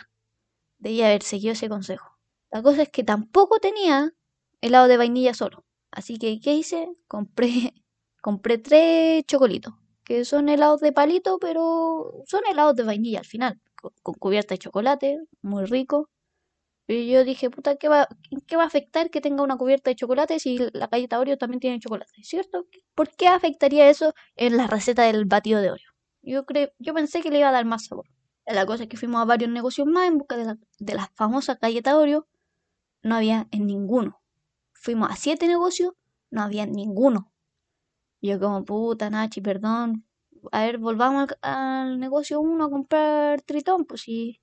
Debía 0.80 1.08
haber 1.08 1.24
seguido 1.24 1.54
ese 1.54 1.70
consejo. 1.70 2.18
La 2.52 2.64
cosa 2.64 2.84
es 2.84 2.90
que 2.90 3.04
tampoco 3.04 3.60
tenía 3.60 4.14
helado 4.62 4.88
de 4.88 4.98
vainilla 4.98 5.34
solo. 5.34 5.66
Así 5.92 6.18
que, 6.18 6.40
¿qué 6.42 6.54
hice? 6.56 6.90
Compré, 7.08 7.74
compré 8.22 8.58
tres 8.60 9.26
chocolitos. 9.28 9.74
Que 10.06 10.26
son 10.26 10.50
helados 10.50 10.82
de 10.82 10.94
palito, 10.94 11.40
pero 11.40 12.24
son 12.28 12.42
helados 12.50 12.76
de 12.76 12.84
vainilla 12.84 13.20
al 13.20 13.26
final. 13.26 13.62
con 14.04 14.16
cubierta 14.16 14.56
de 14.56 14.60
chocolate, 14.60 15.20
muy 15.42 15.66
rico. 15.66 16.10
Y 16.88 17.12
yo 17.12 17.24
dije, 17.24 17.50
puta, 17.50 17.78
¿qué 17.78 17.90
va, 17.90 18.08
¿qué 18.48 18.58
va 18.58 18.64
a 18.64 18.68
afectar 18.68 19.10
que 19.10 19.20
tenga 19.20 19.44
una 19.44 19.58
cubierta 19.58 19.90
de 19.90 19.96
chocolate 19.96 20.40
si 20.40 20.60
la 20.74 20.88
galleta 20.88 21.20
Oreo 21.20 21.38
también 21.38 21.60
tiene 21.60 21.80
chocolate? 21.80 22.12
¿Cierto? 22.24 22.68
¿Por 22.94 23.10
qué 23.16 23.28
afectaría 23.28 23.90
eso 23.90 24.14
en 24.36 24.58
la 24.58 24.68
receta 24.68 25.04
del 25.04 25.26
batido 25.26 25.62
de 25.62 25.72
Oreo? 25.72 25.90
Yo, 26.22 26.46
creo, 26.46 26.70
yo 26.78 26.94
pensé 26.94 27.22
que 27.22 27.32
le 27.32 27.40
iba 27.40 27.50
a 27.50 27.52
dar 27.52 27.66
más 27.66 27.86
sabor. 27.86 28.06
La 28.46 28.68
cosa 28.68 28.84
es 28.84 28.90
que 28.90 28.98
fuimos 28.98 29.22
a 29.22 29.26
varios 29.26 29.50
negocios 29.50 29.88
más 29.88 30.08
en 30.08 30.20
busca 30.20 30.38
de, 30.38 30.46
la, 30.46 30.58
de 30.78 30.94
las 30.94 31.10
famosas 31.16 31.60
galletas 31.60 31.96
Oreo. 31.96 32.28
No 33.02 33.16
había 33.16 33.48
en 33.52 33.66
ninguno. 33.66 34.22
Fuimos 34.74 35.10
a 35.10 35.16
siete 35.16 35.48
negocios, 35.48 35.94
no 36.30 36.44
había 36.44 36.64
en 36.64 36.74
ninguno. 36.74 37.32
Yo 38.22 38.40
como, 38.40 38.64
puta, 38.64 39.10
Nachi, 39.10 39.42
perdón. 39.42 40.06
A 40.52 40.62
ver, 40.62 40.78
volvamos 40.78 41.30
al, 41.42 42.00
negocio 42.00 42.40
uno 42.40 42.66
a 42.66 42.70
comprar 42.70 43.42
tritón, 43.42 43.86
pues 43.86 44.02
sí 44.02 44.40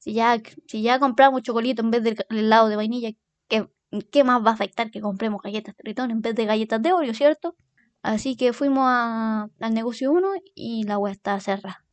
si 0.00 0.14
ya, 0.14 0.42
si 0.66 0.82
ya 0.82 0.98
compramos 0.98 1.42
chocolito 1.42 1.82
en 1.82 1.90
vez 1.92 2.02
del 2.02 2.16
helado 2.30 2.68
de 2.68 2.76
vainilla, 2.76 3.10
que 3.48 3.68
¿qué 4.10 4.24
más 4.24 4.44
va 4.44 4.50
a 4.50 4.54
afectar 4.54 4.90
que 4.90 5.00
compremos 5.00 5.42
galletas 5.42 5.76
Tritón 5.76 6.10
en 6.10 6.22
vez 6.22 6.34
de 6.34 6.46
galletas 6.46 6.82
de 6.82 6.92
Oreo, 6.92 7.14
cierto? 7.14 7.56
Así 8.02 8.36
que 8.36 8.52
fuimos 8.52 8.86
al 8.88 9.74
negocio 9.74 10.12
1 10.12 10.28
y 10.54 10.84
la 10.84 10.98
web 10.98 11.12
estaba 11.12 11.40
cerrada. 11.40 11.84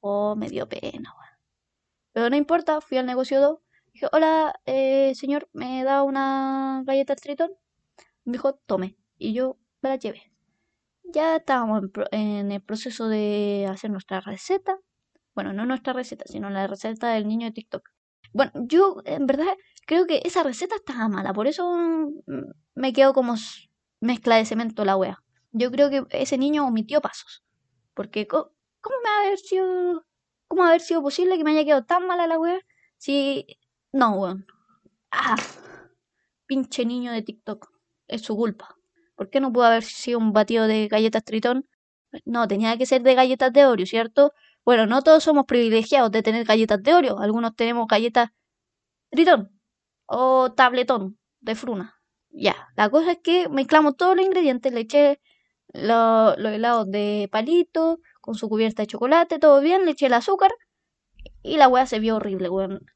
Oh, 0.00 0.34
me 0.36 0.48
dio 0.48 0.68
pena. 0.68 1.14
Pero 2.12 2.30
no 2.30 2.36
importa, 2.36 2.80
fui 2.80 2.98
al 2.98 3.06
negocio 3.06 3.40
2. 3.40 3.58
Dije, 3.92 4.06
hola, 4.12 4.54
eh, 4.66 5.14
señor, 5.14 5.48
¿me 5.52 5.84
da 5.84 6.02
una 6.02 6.82
galleta 6.86 7.16
Tritón? 7.16 7.50
Me 8.24 8.32
dijo, 8.32 8.54
tome. 8.54 8.96
Y 9.18 9.32
yo 9.34 9.58
me 9.82 9.90
la 9.90 9.96
llevé. 9.96 10.32
Ya 11.04 11.36
estábamos 11.36 11.82
en, 12.12 12.52
el 12.52 12.62
proceso 12.62 13.08
de 13.08 13.66
hacer 13.70 13.90
nuestra 13.90 14.20
receta. 14.20 14.78
Bueno, 15.34 15.52
no 15.52 15.66
nuestra 15.66 15.92
receta, 15.92 16.24
sino 16.26 16.50
la 16.50 16.66
receta 16.66 17.10
del 17.10 17.28
niño 17.28 17.46
de 17.46 17.52
TikTok. 17.52 17.88
Bueno, 18.32 18.52
yo 18.54 19.02
en 19.04 19.26
verdad 19.26 19.56
creo 19.86 20.06
que 20.06 20.22
esa 20.24 20.42
receta 20.42 20.76
estaba 20.76 21.08
mala, 21.08 21.32
por 21.32 21.46
eso 21.46 21.76
mm, 21.76 22.52
me 22.74 22.92
quedo 22.92 23.12
como 23.12 23.34
mezcla 24.00 24.36
de 24.36 24.44
cemento 24.44 24.84
la 24.84 24.96
wea. 24.96 25.22
Yo 25.52 25.70
creo 25.70 25.90
que 25.90 26.04
ese 26.10 26.38
niño 26.38 26.66
omitió 26.66 27.00
pasos. 27.00 27.42
Porque, 27.94 28.26
¿cómo, 28.26 28.50
me 28.84 29.10
va 29.10 29.16
a 29.16 29.26
haber 29.26 29.38
sido. 29.38 30.06
¿Cómo 30.48 30.64
haber 30.64 30.80
sido 30.80 31.02
posible 31.02 31.36
que 31.36 31.44
me 31.44 31.52
haya 31.52 31.64
quedado 31.64 31.84
tan 31.84 32.06
mala 32.06 32.26
la 32.26 32.38
wea? 32.38 32.60
Si. 32.96 33.46
No, 33.92 34.12
weón. 34.12 34.46
Ah. 35.10 35.36
Pinche 36.46 36.84
niño 36.84 37.12
de 37.12 37.22
TikTok. 37.22 37.70
Es 38.08 38.22
su 38.22 38.36
culpa. 38.36 38.76
¿Por 39.16 39.30
qué 39.30 39.40
no 39.40 39.52
pudo 39.52 39.64
haber 39.64 39.82
sido 39.84 40.18
un 40.18 40.32
batido 40.32 40.66
de 40.66 40.88
galletas 40.88 41.24
Tritón? 41.24 41.68
No, 42.24 42.48
tenía 42.48 42.76
que 42.78 42.86
ser 42.86 43.02
de 43.02 43.14
galletas 43.14 43.52
de 43.52 43.66
Oreo, 43.66 43.86
¿cierto? 43.86 44.32
Bueno, 44.70 44.86
no 44.86 45.02
todos 45.02 45.24
somos 45.24 45.46
privilegiados 45.46 46.12
de 46.12 46.22
tener 46.22 46.44
galletas 46.44 46.80
de 46.80 46.94
Oreo. 46.94 47.18
Algunos 47.18 47.56
tenemos 47.56 47.88
galletas 47.88 48.30
Tritón 49.10 49.50
o 50.06 50.52
tabletón 50.52 51.18
de 51.40 51.56
fruna. 51.56 52.00
Ya, 52.28 52.54
la 52.76 52.88
cosa 52.88 53.10
es 53.10 53.18
que 53.18 53.48
mezclamos 53.48 53.96
todos 53.96 54.14
los 54.14 54.24
ingredientes, 54.24 54.72
le 54.72 54.82
eché 54.82 55.20
los 55.72 56.36
helados 56.38 56.88
de 56.88 57.28
palito 57.32 57.98
con 58.20 58.36
su 58.36 58.48
cubierta 58.48 58.82
de 58.82 58.86
chocolate, 58.86 59.40
todo 59.40 59.60
bien, 59.60 59.84
le 59.84 59.90
eché 59.90 60.06
el 60.06 60.12
azúcar 60.12 60.52
y 61.42 61.56
la 61.56 61.66
weá 61.66 61.84
se 61.86 61.98
vio 61.98 62.14
horrible, 62.14 62.48
weón. 62.48 62.86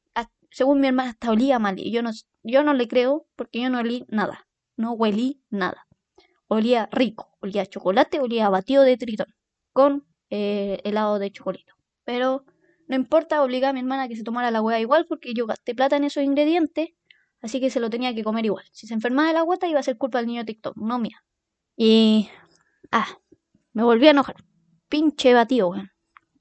Según 0.52 0.78
mi 0.78 0.87
hermana, 0.87 1.11
hasta 1.11 1.33
olía 1.33 1.59
mal 1.59 1.81
y 1.81 1.90
yo 1.90 2.04
no, 2.04 2.12
yo 2.45 2.62
no 2.62 2.73
le 2.73 2.87
creo 2.87 3.26
porque 3.35 3.62
yo 3.62 3.69
no 3.69 3.81
olí 3.81 4.07
nada, 4.07 4.47
no 4.76 4.93
huelí 4.93 5.43
nada. 5.50 5.88
Olía 6.47 6.88
rico, 6.93 7.37
olía 7.40 7.66
chocolate, 7.66 8.21
olía 8.21 8.49
batido 8.49 8.85
de 8.85 8.97
tritón 8.97 9.35
con 9.73 10.07
eh, 10.35 10.81
helado 10.85 11.19
de 11.19 11.31
chocolate. 11.31 11.73
Pero 12.05 12.45
no 12.88 12.97
importa, 12.97 13.43
obliga 13.43 13.69
a 13.69 13.73
mi 13.73 13.81
hermana 13.81 14.05
a 14.05 14.09
que 14.09 14.17
se 14.17 14.25
tomara 14.25 14.50
la 14.50 14.62
weá 14.62 14.81
igual 14.81 15.07
porque 15.09 15.33
yo 15.35 15.47
gasté 15.47 15.75
plata 15.75 15.97
en 15.97 16.05
esos 16.05 16.23
ingredientes 16.23 16.91
Así 17.45 17.61
que 17.61 17.69
se 17.69 17.79
lo 17.79 17.91
tenía 17.91 18.14
que 18.14 18.25
comer 18.25 18.47
igual. 18.47 18.64
Si 18.73 18.87
se 18.87 18.95
enfermaba 18.95 19.29
de 19.29 19.35
la 19.35 19.43
guata 19.43 19.69
iba 19.69 19.79
a 19.79 19.83
ser 19.83 19.99
culpa 19.99 20.17
del 20.17 20.29
niño 20.29 20.47
TikTok, 20.47 20.79
no 20.79 20.99
mía. 20.99 21.23
Y... 21.76 22.31
Ah, 22.91 23.07
me 23.75 23.83
volví 23.83 24.07
a 24.07 24.12
enojar. 24.12 24.37
Pinche 24.88 25.35
batido, 25.35 25.69
weón. 25.69 25.93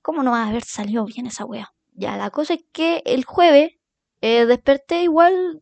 ¿Cómo 0.02 0.24
no 0.24 0.32
va 0.32 0.44
a 0.44 0.48
haber 0.48 0.64
salido 0.64 1.04
bien 1.04 1.26
esa 1.26 1.44
wea? 1.44 1.74
Ya, 1.92 2.16
la 2.16 2.30
cosa 2.30 2.54
es 2.54 2.64
que 2.72 3.04
el 3.06 3.26
jueves 3.26 3.74
eh, 4.22 4.46
desperté 4.46 5.04
igual, 5.04 5.62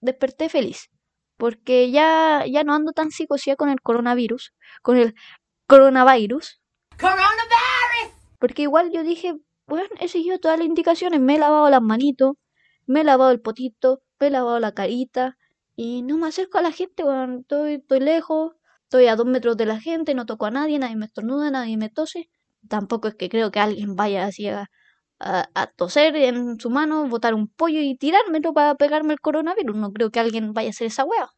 desperté 0.00 0.48
feliz. 0.48 0.88
Porque 1.36 1.90
ya, 1.90 2.46
ya 2.46 2.64
no 2.64 2.72
ando 2.72 2.92
tan 2.92 3.10
psicosía 3.10 3.56
con 3.56 3.68
el 3.68 3.82
coronavirus. 3.82 4.54
Con 4.80 4.96
el 4.96 5.14
coronavirus. 5.66 6.62
¡Coronavirus! 6.98 7.67
Porque 8.38 8.62
igual 8.62 8.90
yo 8.92 9.02
dije, 9.02 9.34
bueno, 9.66 9.88
he 10.00 10.08
seguido 10.08 10.38
todas 10.38 10.58
las 10.58 10.66
indicaciones. 10.66 11.20
Me 11.20 11.36
he 11.36 11.38
lavado 11.38 11.68
las 11.70 11.82
manitos, 11.82 12.34
me 12.86 13.02
he 13.02 13.04
lavado 13.04 13.30
el 13.30 13.40
potito, 13.40 14.00
me 14.20 14.28
he 14.28 14.30
lavado 14.30 14.60
la 14.60 14.72
carita 14.72 15.36
y 15.76 16.02
no 16.02 16.18
me 16.18 16.28
acerco 16.28 16.58
a 16.58 16.62
la 16.62 16.72
gente, 16.72 17.04
bueno, 17.04 17.40
estoy, 17.40 17.74
estoy 17.74 18.00
lejos, 18.00 18.52
estoy 18.84 19.06
a 19.06 19.16
dos 19.16 19.26
metros 19.26 19.56
de 19.56 19.66
la 19.66 19.80
gente, 19.80 20.14
no 20.14 20.26
toco 20.26 20.46
a 20.46 20.50
nadie, 20.50 20.78
nadie 20.78 20.96
me 20.96 21.06
estornuda, 21.06 21.50
nadie 21.50 21.76
me 21.76 21.90
tose. 21.90 22.30
Tampoco 22.68 23.08
es 23.08 23.14
que 23.14 23.28
creo 23.28 23.50
que 23.52 23.60
alguien 23.60 23.94
vaya 23.96 24.26
así 24.26 24.48
a, 24.48 24.68
a, 25.20 25.66
toser 25.76 26.16
en 26.16 26.58
su 26.60 26.70
mano, 26.70 27.06
botar 27.08 27.34
un 27.34 27.48
pollo 27.48 27.80
y 27.80 27.96
tirármelo 27.96 28.52
para 28.54 28.74
pegarme 28.76 29.12
el 29.14 29.20
coronavirus. 29.20 29.76
No 29.76 29.92
creo 29.92 30.10
que 30.10 30.20
alguien 30.20 30.52
vaya 30.52 30.68
a 30.68 30.70
hacer 30.70 30.88
esa 30.88 31.04
wea. 31.04 31.28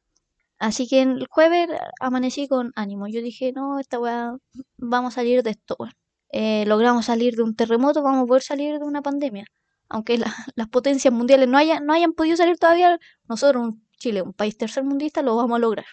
Así 0.58 0.88
que 0.88 1.02
el 1.02 1.26
jueves 1.30 1.68
amanecí 2.00 2.48
con 2.48 2.72
ánimo. 2.76 3.08
Yo 3.08 3.22
dije, 3.22 3.52
no, 3.52 3.78
esta 3.78 3.98
wea, 4.00 4.36
vamos 4.78 5.14
a 5.14 5.16
salir 5.16 5.42
de 5.42 5.50
esto, 5.50 5.76
eh, 6.32 6.64
logramos 6.66 7.06
salir 7.06 7.36
de 7.36 7.42
un 7.42 7.54
terremoto, 7.54 8.02
vamos 8.02 8.24
a 8.24 8.26
poder 8.26 8.42
salir 8.42 8.78
de 8.78 8.84
una 8.84 9.02
pandemia 9.02 9.46
aunque 9.90 10.18
las 10.56 10.68
potencias 10.68 11.12
mundiales 11.12 11.48
no 11.48 11.58
hayan, 11.58 11.84
no 11.84 11.92
hayan 11.92 12.14
podido 12.14 12.36
salir 12.36 12.56
todavía, 12.56 12.98
nosotros, 13.28 13.74
Chile, 13.98 14.22
un 14.22 14.32
país 14.32 14.56
tercermundista, 14.56 15.20
lo 15.20 15.36
vamos 15.36 15.56
a 15.56 15.58
lograr. 15.58 15.84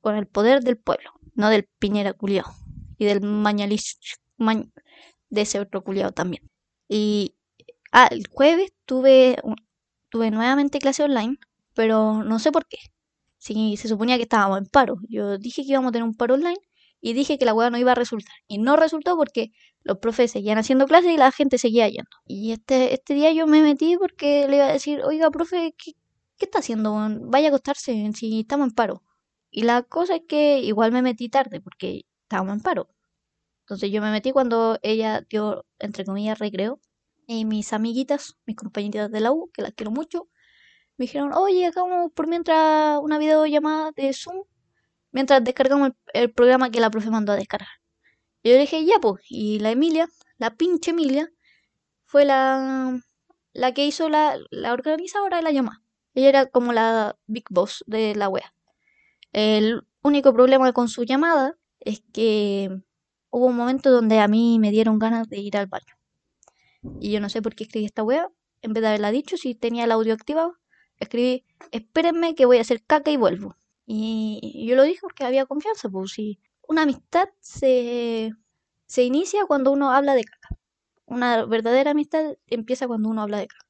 Con 0.00 0.16
el 0.16 0.26
poder 0.26 0.62
del 0.62 0.78
pueblo, 0.78 1.10
no 1.34 1.50
del 1.50 1.68
Piñera 1.78 2.14
culiao. 2.14 2.46
Y 2.96 3.04
del 3.04 3.20
Mañalich, 3.20 3.98
de 5.28 5.40
ese 5.40 5.60
otro 5.60 5.82
culiao 5.82 6.12
también. 6.12 6.48
Y 6.88 7.34
ah, 7.92 8.08
el 8.10 8.26
jueves 8.28 8.72
tuve, 8.86 9.36
tuve 10.08 10.30
nuevamente 10.30 10.78
clase 10.78 11.02
online, 11.02 11.36
pero 11.74 12.22
no 12.24 12.38
sé 12.38 12.52
por 12.52 12.66
qué. 12.66 12.78
Si 13.38 13.76
se 13.76 13.88
suponía 13.88 14.16
que 14.16 14.24
estábamos 14.24 14.58
en 14.58 14.66
paro. 14.66 14.98
Yo 15.08 15.38
dije 15.38 15.62
que 15.62 15.72
íbamos 15.72 15.90
a 15.90 15.92
tener 15.92 16.04
un 16.04 16.14
paro 16.14 16.34
online 16.34 16.58
y 17.00 17.14
dije 17.14 17.38
que 17.38 17.44
la 17.44 17.54
hueá 17.54 17.70
no 17.70 17.78
iba 17.78 17.92
a 17.92 17.94
resultar. 17.94 18.34
Y 18.46 18.58
no 18.58 18.76
resultó 18.76 19.16
porque 19.16 19.52
los 19.82 19.98
profes 19.98 20.30
seguían 20.32 20.58
haciendo 20.58 20.86
clases 20.86 21.12
y 21.12 21.16
la 21.16 21.32
gente 21.32 21.58
seguía 21.58 21.88
yendo. 21.88 22.10
Y 22.26 22.52
este, 22.52 22.94
este 22.94 23.14
día 23.14 23.32
yo 23.32 23.46
me 23.46 23.62
metí 23.62 23.96
porque 23.96 24.46
le 24.48 24.56
iba 24.56 24.66
a 24.66 24.72
decir, 24.72 25.02
oiga, 25.02 25.30
profe, 25.30 25.74
¿qué, 25.78 25.92
qué 26.36 26.44
está 26.44 26.58
haciendo? 26.58 26.96
Vaya 27.22 27.48
a 27.48 27.50
acostarse 27.50 28.10
si 28.14 28.40
estamos 28.40 28.68
en 28.68 28.74
paro. 28.74 29.02
Y 29.50 29.62
la 29.62 29.82
cosa 29.82 30.16
es 30.16 30.22
que 30.28 30.60
igual 30.60 30.92
me 30.92 31.02
metí 31.02 31.28
tarde 31.28 31.60
porque 31.60 32.06
estábamos 32.22 32.54
en 32.54 32.62
paro. 32.62 32.88
Entonces 33.62 33.90
yo 33.90 34.02
me 34.02 34.10
metí 34.10 34.32
cuando 34.32 34.78
ella 34.82 35.22
dio, 35.28 35.64
entre 35.78 36.04
comillas, 36.04 36.38
recreo. 36.38 36.80
Y 37.26 37.44
mis 37.44 37.72
amiguitas, 37.72 38.36
mis 38.46 38.56
compañeritas 38.56 39.10
de 39.10 39.20
la 39.20 39.32
U, 39.32 39.50
que 39.54 39.62
las 39.62 39.72
quiero 39.72 39.92
mucho, 39.92 40.28
me 40.96 41.04
dijeron, 41.04 41.32
oye, 41.32 41.66
hagamos 41.66 42.12
por 42.12 42.26
mientras 42.26 42.98
una 43.02 43.18
videollamada 43.18 43.92
de 43.92 44.12
Zoom 44.12 44.44
mientras 45.12 45.44
descargamos 45.44 45.92
el, 46.14 46.32
programa 46.32 46.70
que 46.70 46.80
la 46.80 46.90
profe 46.90 47.10
mandó 47.10 47.32
a 47.32 47.36
descargar. 47.36 47.68
yo 48.44 48.52
le 48.52 48.60
dije, 48.60 48.84
ya 48.84 48.98
pues, 49.00 49.22
y 49.28 49.58
la 49.60 49.70
Emilia, 49.70 50.08
la 50.38 50.56
pinche 50.56 50.92
Emilia, 50.92 51.30
fue 52.04 52.24
la, 52.24 53.00
la 53.52 53.74
que 53.74 53.86
hizo 53.86 54.08
la, 54.08 54.38
la 54.50 54.72
organizadora 54.72 55.38
de 55.38 55.42
la 55.42 55.52
llamada. 55.52 55.82
Ella 56.14 56.28
era 56.28 56.46
como 56.46 56.72
la 56.72 57.16
big 57.26 57.44
boss 57.50 57.84
de 57.86 58.14
la 58.16 58.28
wea. 58.28 58.52
El 59.32 59.82
único 60.02 60.32
problema 60.32 60.72
con 60.72 60.88
su 60.88 61.04
llamada 61.04 61.56
es 61.80 62.02
que 62.12 62.70
hubo 63.30 63.46
un 63.46 63.56
momento 63.56 63.90
donde 63.90 64.18
a 64.18 64.28
mí 64.28 64.58
me 64.58 64.70
dieron 64.70 64.98
ganas 64.98 65.28
de 65.28 65.38
ir 65.38 65.56
al 65.56 65.66
baño. 65.66 65.94
Y 67.00 67.12
yo 67.12 67.20
no 67.20 67.28
sé 67.28 67.42
por 67.42 67.54
qué 67.54 67.64
escribí 67.64 67.86
esta 67.86 68.02
wea. 68.02 68.28
En 68.62 68.72
vez 68.72 68.82
de 68.82 68.88
haberla 68.88 69.10
dicho, 69.10 69.36
si 69.36 69.54
tenía 69.54 69.84
el 69.84 69.92
audio 69.92 70.14
activado, 70.14 70.54
escribí, 70.98 71.44
espérenme 71.70 72.34
que 72.34 72.46
voy 72.46 72.58
a 72.58 72.62
hacer 72.62 72.82
caca 72.84 73.10
y 73.10 73.16
vuelvo. 73.16 73.56
Y 73.92 74.66
yo 74.68 74.76
lo 74.76 74.84
dije 74.84 75.00
porque 75.02 75.24
había 75.24 75.46
confianza, 75.46 75.88
pues 75.88 76.12
si 76.12 76.38
una 76.68 76.82
amistad 76.82 77.28
se, 77.40 78.30
se 78.86 79.02
inicia 79.02 79.46
cuando 79.46 79.72
uno 79.72 79.90
habla 79.90 80.14
de 80.14 80.22
caca. 80.24 80.48
Una 81.06 81.44
verdadera 81.44 81.90
amistad 81.90 82.36
empieza 82.46 82.86
cuando 82.86 83.08
uno 83.08 83.22
habla 83.22 83.38
de 83.38 83.48
caca. 83.48 83.66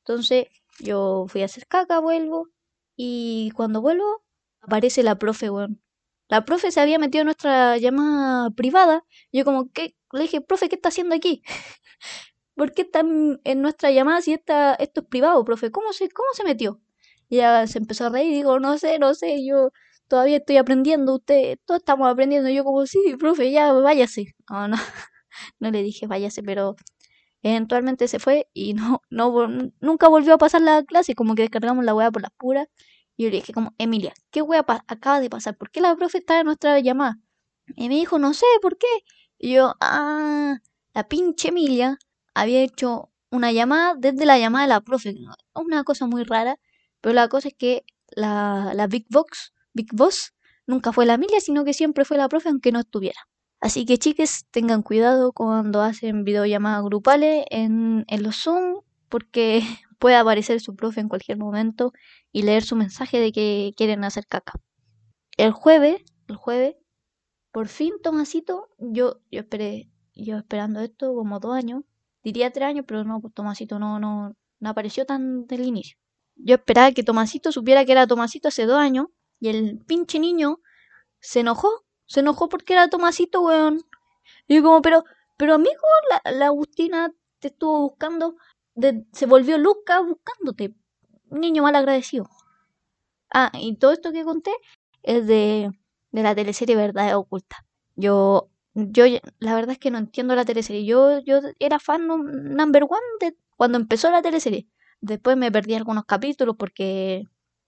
Entonces 0.00 0.48
yo 0.80 1.24
fui 1.28 1.42
a 1.42 1.46
hacer 1.46 1.66
caca, 1.66 2.00
vuelvo, 2.00 2.50
y 2.96 3.50
cuando 3.56 3.80
vuelvo 3.80 4.24
aparece 4.60 5.02
la 5.02 5.18
profe, 5.18 5.48
weón. 5.50 5.82
La 6.28 6.44
profe 6.44 6.70
se 6.70 6.80
había 6.80 6.98
metido 6.98 7.22
en 7.22 7.26
nuestra 7.26 7.78
llamada 7.78 8.50
privada. 8.50 9.06
Yo 9.32 9.44
como, 9.46 9.72
que 9.72 9.96
Le 10.12 10.22
dije, 10.22 10.42
profe, 10.42 10.68
¿qué 10.68 10.76
está 10.76 10.90
haciendo 10.90 11.14
aquí? 11.14 11.42
¿Por 12.56 12.72
qué 12.74 12.82
está 12.82 13.00
en 13.00 13.62
nuestra 13.62 13.90
llamada 13.90 14.20
si 14.22 14.34
esta, 14.34 14.74
esto 14.74 15.00
es 15.02 15.06
privado, 15.06 15.44
profe? 15.46 15.70
¿Cómo 15.70 15.92
se, 15.94 16.10
cómo 16.10 16.28
se 16.34 16.44
metió? 16.44 16.80
Y 17.28 17.36
ella 17.38 17.66
se 17.66 17.78
empezó 17.78 18.06
a 18.06 18.10
reír 18.10 18.32
y 18.32 18.34
digo, 18.36 18.60
no 18.60 18.78
sé, 18.78 18.98
no 18.98 19.14
sé, 19.14 19.44
yo 19.44 19.70
todavía 20.08 20.38
estoy 20.38 20.56
aprendiendo, 20.58 21.16
usted, 21.16 21.58
todos 21.64 21.80
estamos 21.80 22.08
aprendiendo. 22.08 22.48
yo 22.50 22.64
como, 22.64 22.86
sí, 22.86 22.98
profe, 23.18 23.50
ya 23.50 23.72
váyase. 23.72 24.34
No, 24.50 24.68
no, 24.68 24.76
no 25.60 25.70
le 25.70 25.82
dije 25.82 26.06
váyase, 26.06 26.42
pero 26.42 26.76
eventualmente 27.42 28.08
se 28.08 28.18
fue 28.18 28.48
y 28.54 28.74
no, 28.74 29.02
no, 29.10 29.48
nunca 29.80 30.08
volvió 30.08 30.34
a 30.34 30.38
pasar 30.38 30.62
la 30.62 30.84
clase, 30.84 31.14
como 31.14 31.34
que 31.34 31.42
descargamos 31.42 31.84
la 31.84 31.94
weá 31.94 32.10
por 32.10 32.22
las 32.22 32.32
puras. 32.32 32.68
Y 33.16 33.24
yo 33.24 33.30
le 33.30 33.36
dije 33.36 33.52
como, 33.52 33.74
Emilia, 33.78 34.12
¿qué 34.30 34.42
weá 34.42 34.64
acaba 34.88 35.20
de 35.20 35.30
pasar? 35.30 35.56
¿Por 35.56 35.70
qué 35.70 35.80
la 35.80 35.96
profe 35.96 36.18
está 36.18 36.40
en 36.40 36.46
nuestra 36.46 36.78
llamada? 36.80 37.18
Y 37.76 37.88
me 37.88 37.96
dijo, 37.96 38.18
no 38.18 38.34
sé, 38.34 38.46
¿por 38.62 38.78
qué? 38.78 38.86
Y 39.38 39.54
yo, 39.54 39.74
ah, 39.80 40.58
la 40.94 41.08
pinche 41.08 41.48
Emilia 41.48 41.98
había 42.34 42.62
hecho 42.62 43.10
una 43.30 43.52
llamada 43.52 43.94
desde 43.96 44.26
la 44.26 44.38
llamada 44.38 44.64
de 44.66 44.68
la 44.68 44.80
profe. 44.82 45.14
Una 45.54 45.84
cosa 45.84 46.06
muy 46.06 46.24
rara. 46.24 46.58
Pero 47.06 47.14
la 47.14 47.28
cosa 47.28 47.46
es 47.46 47.54
que 47.54 47.84
la, 48.16 48.72
la 48.74 48.88
Big 48.88 49.06
Box, 49.08 49.54
Big 49.72 49.86
Boss, 49.92 50.34
nunca 50.66 50.92
fue 50.92 51.06
la 51.06 51.14
Emilia, 51.14 51.38
sino 51.38 51.64
que 51.64 51.72
siempre 51.72 52.04
fue 52.04 52.16
la 52.16 52.28
profe 52.28 52.48
aunque 52.48 52.72
no 52.72 52.80
estuviera. 52.80 53.20
Así 53.60 53.86
que 53.86 53.96
chiques, 53.96 54.46
tengan 54.50 54.82
cuidado 54.82 55.32
cuando 55.32 55.82
hacen 55.82 56.24
videollamadas 56.24 56.82
grupales 56.82 57.44
en, 57.50 58.04
en 58.08 58.22
los 58.24 58.42
Zoom 58.42 58.80
porque 59.08 59.60
puede 60.00 60.16
aparecer 60.16 60.60
su 60.60 60.74
profe 60.74 61.00
en 61.00 61.08
cualquier 61.08 61.38
momento 61.38 61.92
y 62.32 62.42
leer 62.42 62.64
su 62.64 62.74
mensaje 62.74 63.20
de 63.20 63.30
que 63.30 63.72
quieren 63.76 64.02
hacer 64.02 64.26
caca. 64.26 64.54
El 65.36 65.52
jueves, 65.52 66.02
el 66.26 66.34
jueves, 66.34 66.74
por 67.52 67.68
fin 67.68 67.92
Tomasito, 68.02 68.68
yo, 68.78 69.20
yo 69.30 69.42
esperé, 69.42 69.92
yo 70.12 70.38
esperando 70.38 70.80
esto 70.80 71.14
como 71.14 71.38
dos 71.38 71.54
años, 71.54 71.84
diría 72.24 72.50
tres 72.50 72.66
años, 72.66 72.84
pero 72.84 73.04
no, 73.04 73.20
pues 73.20 73.32
Tomasito 73.32 73.78
no, 73.78 74.00
no, 74.00 74.34
no 74.58 74.68
apareció 74.68 75.06
tan 75.06 75.46
del 75.46 75.60
inicio. 75.60 75.96
Yo 76.36 76.56
esperaba 76.56 76.92
que 76.92 77.02
Tomasito 77.02 77.52
supiera 77.52 77.84
que 77.84 77.92
era 77.92 78.06
Tomasito 78.06 78.48
hace 78.48 78.66
dos 78.66 78.78
años 78.78 79.08
y 79.40 79.48
el 79.48 79.78
pinche 79.86 80.18
niño 80.18 80.60
se 81.20 81.40
enojó, 81.40 81.84
se 82.06 82.20
enojó 82.20 82.48
porque 82.48 82.74
era 82.74 82.88
Tomasito, 82.88 83.42
weón. 83.42 83.82
Y 84.48 84.60
como, 84.62 84.82
pero, 84.82 85.04
pero 85.36 85.54
amigo, 85.54 85.80
la, 86.10 86.32
la 86.32 86.46
Agustina 86.46 87.12
te 87.40 87.48
estuvo 87.48 87.80
buscando, 87.80 88.36
se 89.12 89.26
volvió 89.26 89.58
loca 89.58 90.00
buscándote. 90.00 90.74
Niño 91.30 91.62
mal 91.62 91.74
agradecido. 91.76 92.28
Ah, 93.32 93.50
y 93.54 93.76
todo 93.76 93.92
esto 93.92 94.12
que 94.12 94.24
conté 94.24 94.52
es 95.02 95.26
de, 95.26 95.70
de 96.12 96.22
la 96.22 96.34
teleserie 96.34 96.76
Verdad 96.76 97.16
Oculta. 97.16 97.66
Yo, 97.96 98.50
yo, 98.74 99.04
la 99.38 99.54
verdad 99.54 99.72
es 99.72 99.78
que 99.78 99.90
no 99.90 99.98
entiendo 99.98 100.34
la 100.34 100.44
teleserie. 100.44 100.84
Yo, 100.84 101.20
yo 101.20 101.40
era 101.58 101.78
fan 101.78 102.06
number 102.06 102.84
one 102.84 103.00
de 103.20 103.36
cuando 103.56 103.78
empezó 103.78 104.10
la 104.10 104.22
teleserie. 104.22 104.68
Después 105.00 105.36
me 105.36 105.52
perdí 105.52 105.74
algunos 105.74 106.04
capítulos 106.06 106.56
porque 106.58 107.24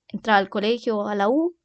entraba 0.09 0.39
al 0.39 0.49
colegio, 0.51 1.07
a 1.09 1.15
la 1.15 1.29
U. 1.29 1.57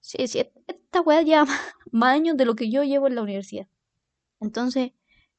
Sí, 0.00 0.28
sí, 0.28 0.40
esta 0.66 1.00
weá 1.02 1.22
lleva 1.22 1.46
más 1.92 2.14
años 2.14 2.36
de 2.36 2.44
lo 2.46 2.54
que 2.56 2.70
yo 2.70 2.84
llevo 2.84 3.06
en 3.08 3.14
la 3.16 3.22
universidad. 3.22 3.66
Entonces, 4.40 4.92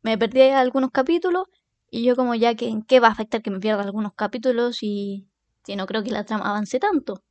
me 0.03 0.17
perdí 0.17 0.41
algunos 0.43 0.91
capítulos 0.91 1.47
y 1.91 2.03
yo 2.05 2.15
como 2.15 2.35
ya 2.35 2.55
que 2.55 2.69
en 2.69 2.83
qué 2.83 2.99
va 2.99 3.09
a 3.09 3.11
afectar 3.11 3.41
que 3.43 3.51
me 3.51 3.59
pierda 3.59 3.83
algunos 3.83 4.13
capítulos 4.15 4.83
y 4.83 5.27
si 5.65 5.75
no 5.75 5.87
creo 5.87 6.03
que 6.03 6.11
la 6.11 6.25
trama 6.25 6.49
avance 6.51 6.79
tanto. 6.79 7.23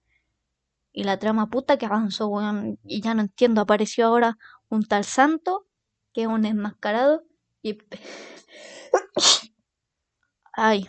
Y 0.93 1.05
la 1.05 1.19
trama 1.19 1.49
puta 1.51 1.79
que 1.79 1.87
avanzó, 1.87 2.29
weón. 2.29 2.79
Y 2.85 3.01
ya 3.01 3.15
no 3.15 3.23
entiendo. 3.23 3.61
Apareció 3.61 4.07
ahora 4.07 4.39
un 4.69 4.85
tal 4.85 5.05
santo, 5.05 5.67
que 6.13 6.23
es 6.23 6.27
un 6.29 6.45
enmascarado. 6.45 7.23
Y. 7.63 7.79
Ay. 10.57 10.87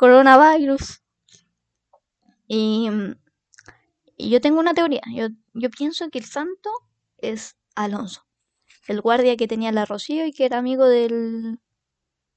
Coronavirus. 0.00 1.02
Y. 2.48 2.88
Y 4.16 4.30
yo 4.30 4.40
tengo 4.40 4.60
una 4.60 4.74
teoría. 4.74 5.02
Yo, 5.14 5.28
yo 5.54 5.70
pienso 5.70 6.08
que 6.10 6.18
el 6.18 6.24
santo 6.24 6.70
es 7.18 7.56
Alonso. 7.74 8.26
El 8.88 9.00
guardia 9.00 9.36
que 9.36 9.48
tenía 9.48 9.72
la 9.72 9.84
Rocío 9.84 10.26
y 10.26 10.32
que 10.32 10.46
era 10.46 10.58
amigo 10.58 10.86
del. 10.86 11.60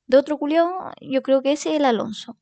De 0.07 0.17
otro 0.17 0.37
culiao. 0.37 0.91
Yo 1.01 1.23
creo 1.23 1.41
que 1.41 1.53
ese 1.53 1.69
es 1.69 1.75
el 1.77 1.85
Alonso. 1.85 2.37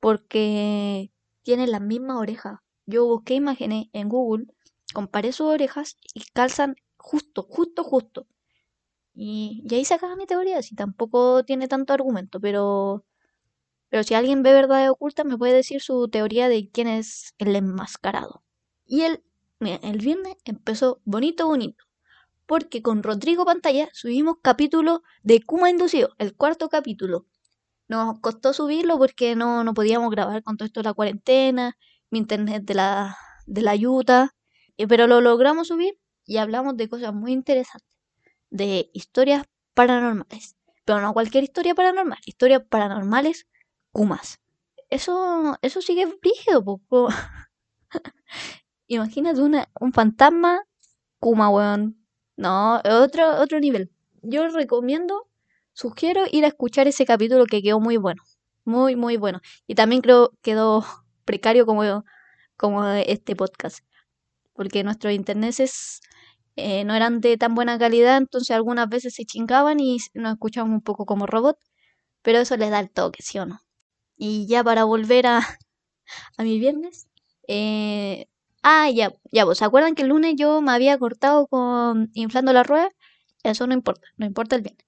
Porque 0.00 1.10
tiene 1.42 1.66
las 1.66 1.80
mismas 1.80 2.18
orejas 2.18 2.60
yo 2.90 3.06
busqué 3.06 3.34
imágenes 3.34 3.86
en 3.92 4.08
Google, 4.08 4.46
comparé 4.92 5.32
sus 5.32 5.46
orejas 5.46 5.96
y 6.12 6.22
calzan 6.34 6.76
justo, 6.96 7.44
justo, 7.44 7.84
justo. 7.84 8.26
Y, 9.14 9.64
y 9.68 9.74
ahí 9.74 9.84
sacaba 9.84 10.16
mi 10.16 10.26
teoría, 10.26 10.62
si 10.62 10.74
tampoco 10.74 11.44
tiene 11.44 11.68
tanto 11.68 11.92
argumento, 11.92 12.40
pero, 12.40 13.04
pero 13.90 14.04
si 14.04 14.14
alguien 14.14 14.42
ve 14.42 14.52
verdad 14.52 14.88
oculta 14.90 15.24
me 15.24 15.36
puede 15.36 15.52
decir 15.52 15.82
su 15.82 16.08
teoría 16.08 16.48
de 16.48 16.70
quién 16.70 16.88
es 16.88 17.34
el 17.38 17.54
enmascarado. 17.56 18.44
Y 18.86 19.02
el, 19.02 19.22
el 19.60 19.98
viernes 19.98 20.36
empezó 20.44 21.00
bonito, 21.04 21.46
bonito. 21.46 21.84
Porque 22.46 22.82
con 22.82 23.02
Rodrigo 23.02 23.44
Pantalla 23.44 23.88
subimos 23.92 24.36
capítulo 24.42 25.02
de 25.22 25.42
Kuma 25.42 25.70
Inducido, 25.70 26.10
el 26.18 26.34
cuarto 26.34 26.68
capítulo. 26.68 27.26
Nos 27.88 28.20
costó 28.20 28.52
subirlo 28.52 28.98
porque 28.98 29.36
no, 29.36 29.64
no 29.64 29.74
podíamos 29.74 30.10
grabar 30.10 30.42
con 30.42 30.56
todo 30.56 30.66
esto 30.66 30.80
de 30.80 30.84
la 30.84 30.94
cuarentena 30.94 31.76
mi 32.10 32.18
internet 32.18 32.64
de 32.64 32.74
la, 32.74 33.16
de 33.46 33.62
la 33.62 33.70
ayuda, 33.70 34.34
pero 34.88 35.06
lo 35.06 35.20
logramos 35.20 35.68
subir 35.68 35.98
y 36.24 36.36
hablamos 36.38 36.76
de 36.76 36.88
cosas 36.88 37.14
muy 37.14 37.32
interesantes, 37.32 37.88
de 38.50 38.90
historias 38.92 39.44
paranormales, 39.74 40.56
pero 40.84 41.00
no 41.00 41.12
cualquier 41.12 41.44
historia 41.44 41.74
paranormal, 41.74 42.18
historias 42.26 42.62
paranormales 42.68 43.46
Kumas. 43.92 44.38
Eso, 44.90 45.56
eso 45.62 45.82
sigue 45.82 46.06
brígido, 46.06 46.64
poco. 46.64 47.08
Imagínate 48.88 49.40
una, 49.40 49.68
un 49.80 49.92
fantasma 49.92 50.62
Kuma, 51.20 51.50
weón. 51.50 51.96
No, 52.36 52.80
otro, 52.84 53.40
otro 53.40 53.60
nivel. 53.60 53.90
Yo 54.22 54.48
recomiendo, 54.48 55.28
sugiero 55.74 56.24
ir 56.30 56.44
a 56.44 56.48
escuchar 56.48 56.88
ese 56.88 57.04
capítulo 57.06 57.44
que 57.46 57.62
quedó 57.62 57.78
muy 57.80 57.98
bueno. 57.98 58.22
Muy, 58.64 58.96
muy 58.96 59.16
bueno. 59.18 59.40
Y 59.66 59.74
también 59.74 60.00
creo 60.02 60.32
quedó 60.42 60.84
precario 61.26 61.66
como, 61.66 62.04
como 62.56 62.86
este 62.88 63.36
podcast. 63.36 63.80
Porque 64.54 64.84
nuestros 64.84 65.12
internets 65.14 66.00
eh, 66.56 66.84
no 66.84 66.94
eran 66.94 67.20
de 67.20 67.36
tan 67.36 67.54
buena 67.54 67.78
calidad, 67.78 68.16
entonces 68.18 68.56
algunas 68.56 68.88
veces 68.88 69.14
se 69.14 69.24
chingaban 69.26 69.80
y 69.80 69.98
nos 70.14 70.32
escuchaban 70.34 70.72
un 70.72 70.82
poco 70.82 71.06
como 71.06 71.26
robot. 71.26 71.58
Pero 72.22 72.38
eso 72.40 72.56
les 72.56 72.70
da 72.70 72.80
el 72.80 72.90
toque, 72.90 73.22
¿sí 73.22 73.38
o 73.38 73.46
no? 73.46 73.60
Y 74.20 74.46
ya 74.46 74.62
para 74.62 74.84
volver 74.84 75.26
a, 75.26 75.40
a 76.38 76.42
mi 76.44 76.58
viernes. 76.60 77.08
Eh, 77.48 78.26
ah, 78.62 78.90
ya, 78.90 79.14
ya, 79.32 79.44
vos, 79.46 79.58
¿se 79.58 79.64
acuerdan 79.64 79.94
que 79.94 80.02
el 80.02 80.08
lunes 80.08 80.34
yo 80.36 80.60
me 80.62 80.72
había 80.72 80.98
cortado 80.98 81.46
con 81.48 82.10
inflando 82.14 82.52
la 82.52 82.62
rueda? 82.62 82.90
Eso 83.44 83.66
no 83.66 83.74
importa, 83.74 84.08
no 84.18 84.26
importa 84.26 84.56
el 84.56 84.62
viernes. 84.62 84.86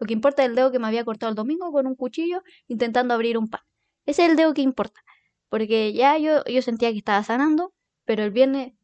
Lo 0.00 0.06
que 0.06 0.14
importa 0.14 0.42
es 0.42 0.50
el 0.50 0.56
dedo 0.56 0.72
que 0.72 0.80
me 0.80 0.88
había 0.88 1.04
cortado 1.04 1.30
el 1.30 1.36
domingo 1.36 1.72
con 1.72 1.86
un 1.86 1.94
cuchillo 1.94 2.42
intentando 2.68 3.14
abrir 3.14 3.38
un 3.38 3.48
pan. 3.48 3.62
Ese 4.06 4.24
es 4.24 4.30
el 4.30 4.36
dedo 4.36 4.54
que 4.54 4.62
importa. 4.62 5.00
Porque 5.50 5.92
ya 5.92 6.18
yo, 6.18 6.44
yo 6.46 6.62
sentía 6.62 6.92
que 6.92 6.98
estaba 6.98 7.22
sanando, 7.24 7.72
pero 8.04 8.24
el 8.24 8.30
viernes 8.32 8.74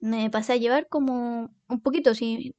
me 0.00 0.30
pasé 0.30 0.52
a 0.54 0.56
llevar 0.56 0.88
como 0.88 1.50
un 1.68 1.80
poquito, 1.80 2.14
sí. 2.14 2.54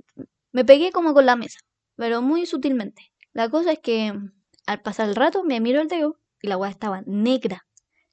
Me 0.52 0.66
pegué 0.66 0.92
como 0.92 1.14
con 1.14 1.26
la 1.26 1.36
mesa, 1.36 1.60
pero 1.96 2.22
muy 2.22 2.46
sutilmente. 2.46 3.12
La 3.34 3.50
cosa 3.50 3.74
es 3.74 3.80
que 3.80 4.14
al 4.68 4.82
pasar 4.82 5.10
el 5.10 5.16
rato 5.16 5.44
me 5.44 5.60
miro 5.60 5.82
el 5.82 5.88
dedo 5.88 6.18
y 6.42 6.48
la 6.48 6.58
weá 6.58 6.70
estaba 6.70 7.02
negra, 7.06 7.66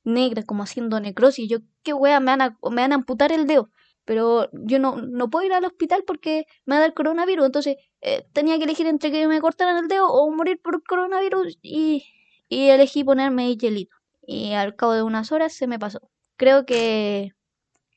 negra, 0.05 0.43
como 0.45 0.63
haciendo 0.65 1.01
necrosis. 1.01 1.49
Yo, 1.49 1.59
¿qué 1.83 1.93
weá? 1.93 2.21
Me 2.21 2.27
van 2.27 2.43
a, 2.43 2.59
me 2.71 2.83
van 2.83 2.93
a 2.93 2.97
amputar 2.97 3.33
el 3.33 3.47
dedo. 3.47 3.71
Pero 4.05 4.49
yo 4.53 4.79
no, 4.81 4.97
no 4.97 5.31
puedo 5.31 5.47
ir 5.47 5.53
al 5.53 5.65
hospital 5.65 6.03
porque 6.07 6.47
me 6.67 6.75
va 6.75 6.79
a 6.79 6.83
dar 6.83 6.95
coronavirus. 6.95 7.47
Entonces 7.47 7.77
eh, 8.01 8.27
tenía 8.33 8.59
que 8.59 8.65
elegir 8.65 8.87
entre 8.87 9.13
que 9.13 9.29
me 9.29 9.41
cortaran 9.41 9.79
el 9.79 9.89
dedo 9.89 10.09
o 10.09 10.31
morir 10.35 10.61
por 10.63 10.83
coronavirus 10.85 11.59
y, 11.63 12.05
y 12.49 12.69
elegí 12.71 13.05
ponerme 13.05 13.57
hielito 13.57 14.03
y 14.27 14.53
al 14.53 14.77
cabo 14.77 14.95
de 14.95 15.03
unas 15.03 15.33
horas 15.33 15.53
se 15.53 15.67
me 15.67 15.79
pasó. 15.79 16.01
Creo 16.37 16.65
que 16.67 17.33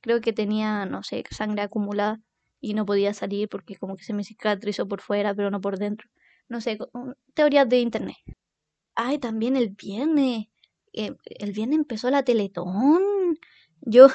creo 0.01 0.21
que 0.21 0.33
tenía, 0.33 0.85
no 0.85 1.03
sé, 1.03 1.23
sangre 1.31 1.63
acumulada 1.63 2.21
y 2.61 2.73
no 2.75 2.85
podía 2.85 3.13
salir 3.13 3.49
porque 3.49 3.75
como 3.77 3.97
que 3.97 4.03
se 4.03 4.13
me 4.13 4.23
cicatrizó 4.23 4.87
por 4.87 5.01
fuera, 5.01 5.33
pero 5.35 5.51
no 5.51 5.61
por 5.61 5.77
dentro. 5.79 6.09
No 6.49 6.61
sé, 6.61 6.77
teorías 7.33 7.67
de 7.69 7.79
internet. 7.79 8.17
Ay, 8.95 9.19
también 9.19 9.55
el 9.57 9.69
viernes. 9.69 10.47
Eh, 10.93 11.15
el 11.25 11.51
viernes 11.51 11.79
empezó 11.79 12.09
la 12.09 12.23
Teletón. 12.23 13.37
Yo, 13.81 14.07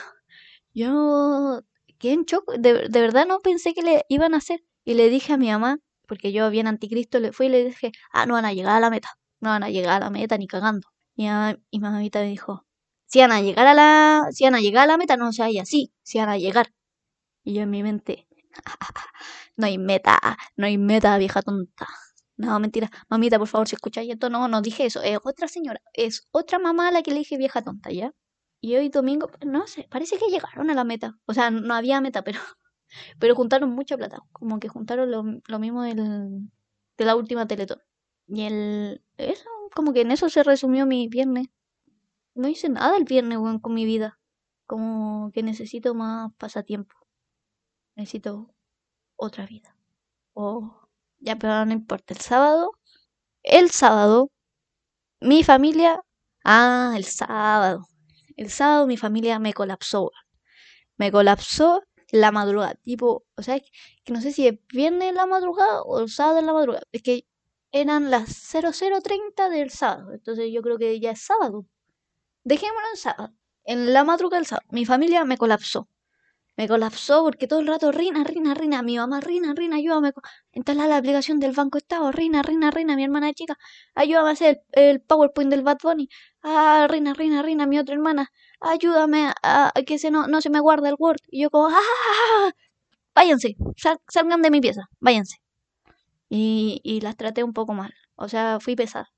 yo 0.75 1.63
quedé 1.99 2.15
en. 2.15 2.27
De, 2.59 2.89
verdad 2.89 3.27
no 3.27 3.41
pensé 3.41 3.75
que 3.75 3.83
le 3.83 4.05
iban 4.09 4.35
a 4.35 4.39
hacer. 4.39 4.65
Y 4.85 4.95
le 4.95 5.11
dije 5.11 5.35
a 5.35 5.37
mi 5.37 5.51
mamá, 5.51 5.79
porque 6.07 6.33
yo 6.33 6.51
bien 6.51 6.67
anticristo 6.67 7.21
le 7.21 7.33
fui 7.33 7.47
y 7.47 7.49
le 7.51 7.65
dije, 7.65 7.93
ah, 8.13 8.27
no 8.27 8.35
van 8.35 8.47
a 8.47 8.53
llegar 8.55 8.77
a 8.77 8.81
la 8.81 8.91
meta. 8.91 9.11
No 9.41 9.51
van 9.51 9.63
a 9.63 9.71
llegar 9.71 10.03
a 10.03 10.07
la 10.07 10.11
meta 10.11 10.39
ni 10.39 10.47
cagando. 10.47 10.89
Y, 11.17 11.25
mi 11.27 11.81
mamita 11.81 12.21
me 12.21 12.29
dijo, 12.29 12.67
si 13.07 13.21
van 13.21 13.33
a 13.33 13.43
llegar 13.43 13.67
a 13.67 13.75
la, 13.75 14.29
si 14.33 14.45
van 14.45 14.55
a 14.55 14.61
llegar 14.61 14.85
a 14.85 14.87
la 14.87 14.97
meta, 14.97 15.17
no 15.17 15.33
se 15.33 15.43
vaya 15.43 15.63
así, 15.63 15.93
si 16.03 16.19
van 16.19 16.31
a 16.31 16.39
llegar. 16.39 16.73
Y 17.45 17.55
yo 17.55 17.63
en 17.63 17.71
mi 17.71 17.83
mente, 17.83 18.27
no 19.57 19.67
hay 19.67 19.79
meta, 19.79 20.39
no 20.57 20.67
hay 20.67 20.79
meta, 20.79 21.19
vieja 21.19 21.43
tonta. 21.43 21.87
No, 22.41 22.59
mentira. 22.59 22.91
Mamita, 23.11 23.39
por 23.39 23.49
favor, 23.49 23.69
si 23.69 23.75
escucháis 23.75 24.11
esto, 24.11 24.31
no, 24.31 24.49
no 24.49 24.63
dije 24.63 24.87
eso. 24.87 25.03
Es 25.03 25.19
otra 25.25 25.47
señora, 25.47 25.81
es 25.93 26.27
otra 26.31 26.59
mamá 26.59 26.89
a 26.89 26.91
la 26.93 27.03
que 27.03 27.11
le 27.11 27.19
dije 27.19 27.37
vieja 27.37 27.63
tonta, 27.63 27.91
¿ya? 27.93 28.13
Y 28.63 28.77
hoy 28.77 28.89
domingo, 28.89 29.31
no 29.47 29.67
sé, 29.67 29.87
parece 29.91 30.17
que 30.19 30.27
llegaron 30.31 30.71
a 30.71 30.75
la 30.75 30.85
meta. 30.85 31.19
O 31.27 31.35
sea, 31.35 31.51
no 31.51 31.75
había 31.75 32.01
meta, 32.01 32.23
pero, 32.25 32.41
pero 33.21 33.35
juntaron 33.35 33.71
mucha 33.71 33.97
plata. 33.99 34.21
Como 34.33 34.59
que 34.59 34.69
juntaron 34.69 35.11
lo, 35.11 35.23
lo 35.47 35.59
mismo 35.59 35.83
del, 35.83 36.51
de 36.99 37.05
la 37.05 37.15
última 37.17 37.47
Teletón. 37.47 37.81
Y 38.27 38.43
el, 38.45 39.03
eso, 39.19 39.49
como 39.75 39.93
que 39.93 40.03
en 40.03 40.11
eso 40.13 40.29
se 40.31 40.43
resumió 40.43 40.87
mi 40.87 41.09
viernes. 41.09 41.49
No 42.35 42.49
hice 42.49 42.69
nada 42.71 42.97
el 42.97 43.05
viernes, 43.05 43.39
weón, 43.39 43.61
con 43.61 43.75
mi 43.75 43.85
vida. 43.85 44.19
Como 44.67 45.31
que 45.33 45.43
necesito 45.43 45.95
más 45.95 46.33
pasatiempo. 46.39 46.95
Necesito 47.97 48.55
otra 49.17 49.47
vida. 49.47 49.77
Oh, 50.35 50.80
ya, 51.21 51.37
pero 51.37 51.65
no 51.67 51.73
importa. 51.73 52.15
El 52.15 52.21
sábado, 52.21 52.73
el 53.43 53.71
sábado, 53.71 54.31
mi 55.21 55.45
familia. 55.45 56.01
Ah, 56.45 56.95
el 56.97 57.05
sábado. 57.05 57.87
El 58.37 58.51
sábado 58.51 58.87
mi 58.87 58.97
familia 58.97 59.39
me 59.39 59.55
colapsó. 59.55 60.11
Me 60.99 61.13
colapsó 61.13 61.83
la 62.13 62.33
madrugada. 62.33 62.75
Tipo, 62.85 63.25
o 63.37 63.43
sea, 63.43 63.61
que 64.05 64.13
no 64.13 64.21
sé 64.21 64.33
si 64.33 64.49
es 64.49 64.59
viernes 64.73 65.11
en 65.11 65.17
la 65.17 65.27
madrugada 65.27 65.83
o 65.83 66.01
el 66.01 66.11
sábado 66.11 66.39
en 66.41 66.47
la 66.47 66.53
madrugada. 66.55 66.85
Es 66.93 67.03
que 67.03 67.27
eran 67.73 68.11
las 68.11 68.29
0030 68.51 69.51
del 69.51 69.71
sábado. 69.71 70.13
Entonces 70.15 70.51
yo 70.53 70.63
creo 70.63 70.79
que 70.79 71.01
ya 71.01 71.13
es 71.13 71.23
sábado. 71.23 71.67
Dejémoslo 72.45 72.89
en 72.93 72.97
sábado. 72.97 73.35
En 73.65 73.93
la 73.93 74.05
madrugada 74.05 74.41
del 74.41 74.47
sábado. 74.47 74.69
Mi 74.73 74.85
familia 74.87 75.25
me 75.25 75.39
colapsó. 75.39 75.89
Me 76.61 76.69
colapsó 76.69 77.23
porque 77.25 77.47
todo 77.47 77.61
el 77.61 77.67
rato, 77.67 77.91
Rina, 77.91 78.23
Rina, 78.23 78.53
Rina, 78.53 78.83
mi 78.83 78.99
mamá, 78.99 79.21
Rina, 79.23 79.55
Rina, 79.55 79.77
ayúdame. 79.77 80.13
Instalar 80.53 80.91
la 80.91 80.99
aplicación 80.99 81.41
del 81.41 81.53
Banco 81.53 81.79
Estado, 81.79 82.13
Rina, 82.13 82.43
Rina, 82.43 82.71
Rina, 82.71 82.97
mi 82.97 83.05
hermana 83.05 83.33
chica, 83.33 83.57
ayúdame 83.95 84.29
a 84.29 84.33
hacer 84.33 84.63
el, 84.73 85.01
PowerPoint 85.01 85.51
del 85.51 85.63
Bad 85.63 85.79
Bunny. 85.83 86.11
Ah, 86.43 86.87
Rina, 86.91 87.15
Rina, 87.15 87.41
Rina, 87.41 87.67
mi 87.67 87.79
otra 87.79 87.95
hermana, 87.95 88.31
ayúdame 88.61 89.33
a, 89.43 89.73
que 89.87 89.99
se 89.99 90.11
no, 90.11 90.27
no 90.27 90.43
se 90.43 90.51
me 90.51 90.61
guarde 90.61 90.91
el 90.91 90.97
Word. 90.99 91.21
Y 91.31 91.45
yo 91.45 91.51
como, 91.51 91.69
¡ah! 91.69 92.53
Váyanse, 93.15 93.57
salgan 94.09 94.43
de 94.43 94.51
mi 94.51 94.61
pieza, 94.61 94.83
váyanse. 95.01 95.39
Y, 96.29 96.81
y 96.85 97.01
las 97.01 97.17
traté 97.17 97.43
un 97.43 97.55
poco 97.55 97.73
mal, 97.73 97.95
o 98.17 98.29
sea, 98.29 98.61
fui 98.61 98.77
pesada. 98.77 99.09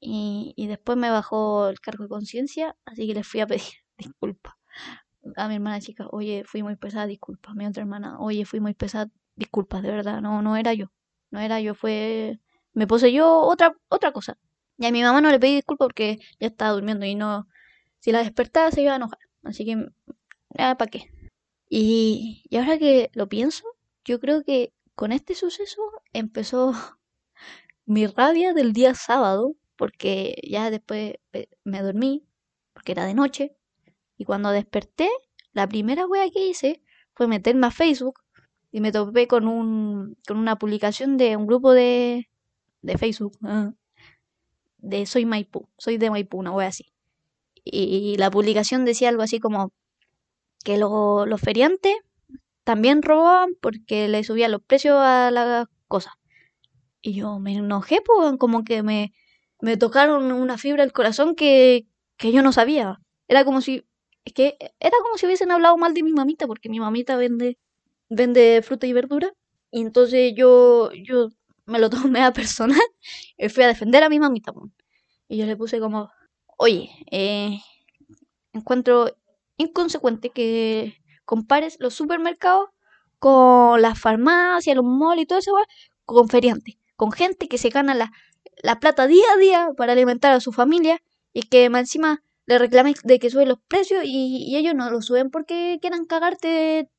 Y, 0.00 0.52
y 0.56 0.66
después 0.66 0.98
me 0.98 1.10
bajó 1.10 1.68
el 1.68 1.78
cargo 1.80 2.04
de 2.04 2.08
conciencia, 2.10 2.74
así 2.86 3.06
que 3.06 3.14
les 3.14 3.26
fui 3.28 3.40
a 3.40 3.46
pedir 3.46 3.62
disculpas 3.98 4.54
a 5.36 5.48
mi 5.48 5.54
hermana 5.56 5.80
chica, 5.80 6.06
oye, 6.10 6.44
fui 6.44 6.62
muy 6.62 6.76
pesada, 6.76 7.06
disculpa. 7.06 7.54
Mi 7.54 7.66
otra 7.66 7.82
hermana, 7.82 8.18
oye, 8.20 8.44
fui 8.44 8.60
muy 8.60 8.74
pesada, 8.74 9.10
disculpa, 9.36 9.80
de 9.82 9.90
verdad, 9.90 10.20
no, 10.20 10.42
no 10.42 10.56
era 10.56 10.74
yo. 10.74 10.92
No 11.30 11.40
era 11.40 11.60
yo, 11.60 11.74
fue... 11.74 12.40
Me 12.72 12.86
poseyó 12.86 13.40
otra, 13.40 13.76
otra 13.88 14.12
cosa. 14.12 14.38
Y 14.78 14.86
a 14.86 14.92
mi 14.92 15.02
mamá 15.02 15.20
no 15.20 15.30
le 15.30 15.40
pedí 15.40 15.56
disculpas 15.56 15.86
porque 15.86 16.18
ya 16.40 16.48
estaba 16.48 16.72
durmiendo 16.72 17.06
y 17.06 17.14
no... 17.14 17.48
Si 18.00 18.12
la 18.12 18.20
despertaba 18.20 18.70
se 18.70 18.82
iba 18.82 18.92
a 18.92 18.96
enojar. 18.96 19.18
Así 19.42 19.64
que, 19.64 19.76
¿para 20.54 20.86
qué? 20.86 21.10
Y, 21.68 22.44
y 22.48 22.56
ahora 22.56 22.78
que 22.78 23.10
lo 23.14 23.28
pienso, 23.28 23.64
yo 24.04 24.20
creo 24.20 24.42
que 24.44 24.72
con 24.94 25.12
este 25.12 25.34
suceso 25.34 25.82
empezó 26.12 26.72
mi 27.86 28.06
rabia 28.06 28.54
del 28.54 28.72
día 28.72 28.94
sábado, 28.94 29.56
porque 29.76 30.40
ya 30.48 30.70
después 30.70 31.14
me 31.64 31.82
dormí, 31.82 32.26
porque 32.72 32.92
era 32.92 33.04
de 33.04 33.14
noche, 33.14 33.57
y 34.18 34.24
cuando 34.24 34.50
desperté, 34.50 35.08
la 35.52 35.68
primera 35.68 36.06
wea 36.06 36.28
que 36.30 36.46
hice 36.46 36.82
fue 37.14 37.28
meterme 37.28 37.68
a 37.68 37.70
Facebook 37.70 38.20
y 38.70 38.80
me 38.80 38.92
topé 38.92 39.28
con, 39.28 39.46
un, 39.46 40.16
con 40.26 40.36
una 40.36 40.56
publicación 40.56 41.16
de 41.16 41.36
un 41.36 41.46
grupo 41.46 41.72
de, 41.72 42.28
de 42.82 42.98
Facebook. 42.98 43.38
De 44.80 45.06
Soy 45.06 45.26
Maipú, 45.26 45.68
soy 45.76 45.98
de 45.98 46.08
Maipú, 46.08 46.38
una 46.38 46.52
wea 46.52 46.68
así. 46.68 46.92
Y, 47.64 48.16
la 48.16 48.30
publicación 48.30 48.84
decía 48.84 49.08
algo 49.08 49.22
así 49.22 49.40
como 49.40 49.72
que 50.62 50.78
los 50.78 51.40
feriantes 51.40 51.96
también 52.62 53.02
robaban 53.02 53.56
porque 53.60 54.06
le 54.06 54.22
subían 54.22 54.52
los 54.52 54.62
precios 54.62 54.94
a 54.96 55.32
las 55.32 55.66
cosas. 55.88 56.12
Y 57.02 57.14
yo 57.14 57.40
me 57.40 57.54
enojé, 57.54 57.98
pues, 58.06 58.36
como 58.38 58.62
que 58.62 58.84
me, 58.84 59.12
me 59.60 59.76
tocaron 59.76 60.30
una 60.30 60.58
fibra 60.58 60.84
del 60.84 60.92
corazón 60.92 61.34
que, 61.34 61.88
que 62.16 62.30
yo 62.30 62.42
no 62.42 62.52
sabía. 62.52 63.00
Era 63.26 63.44
como 63.44 63.60
si 63.60 63.87
es 64.28 64.34
que 64.34 64.58
era 64.78 64.96
como 65.02 65.16
si 65.16 65.26
hubiesen 65.26 65.50
hablado 65.50 65.76
mal 65.78 65.94
de 65.94 66.02
mi 66.02 66.12
mamita, 66.12 66.46
porque 66.46 66.68
mi 66.68 66.80
mamita 66.80 67.16
vende, 67.16 67.58
vende 68.10 68.62
fruta 68.62 68.86
y 68.86 68.92
verdura. 68.92 69.32
Y 69.70 69.80
entonces 69.80 70.34
yo, 70.36 70.90
yo 70.92 71.28
me 71.66 71.78
lo 71.78 71.90
tomé 71.90 72.22
a 72.22 72.32
personal 72.32 72.80
y 73.36 73.48
fui 73.48 73.64
a 73.64 73.68
defender 73.68 74.02
a 74.02 74.08
mi 74.08 74.20
mamita. 74.20 74.52
Y 75.28 75.38
yo 75.38 75.46
le 75.46 75.56
puse 75.56 75.80
como, 75.80 76.10
oye, 76.58 76.90
eh, 77.10 77.58
encuentro 78.52 79.16
inconsecuente 79.56 80.30
que 80.30 80.98
compares 81.24 81.78
los 81.80 81.94
supermercados 81.94 82.68
con 83.18 83.80
las 83.82 83.98
farmacias, 83.98 84.76
los 84.76 84.84
malls 84.84 85.22
y 85.22 85.26
todo 85.26 85.38
eso, 85.38 85.52
con 86.04 86.28
feriantes, 86.28 86.76
con 86.96 87.12
gente 87.12 87.48
que 87.48 87.58
se 87.58 87.70
gana 87.70 87.94
la, 87.94 88.12
la 88.62 88.78
plata 88.78 89.06
día 89.06 89.26
a 89.34 89.38
día 89.38 89.70
para 89.76 89.92
alimentar 89.92 90.32
a 90.32 90.40
su 90.40 90.52
familia 90.52 91.02
y 91.32 91.42
que 91.42 91.64
encima 91.64 92.22
le 92.48 92.58
reclames 92.58 93.02
de 93.04 93.18
que 93.18 93.28
suben 93.28 93.48
los 93.48 93.58
precios 93.68 94.02
y, 94.06 94.56
ellos 94.56 94.74
no 94.74 94.90
lo 94.90 95.02
suben 95.02 95.30
porque 95.30 95.78
quieran 95.82 96.06
cagarte 96.06 96.90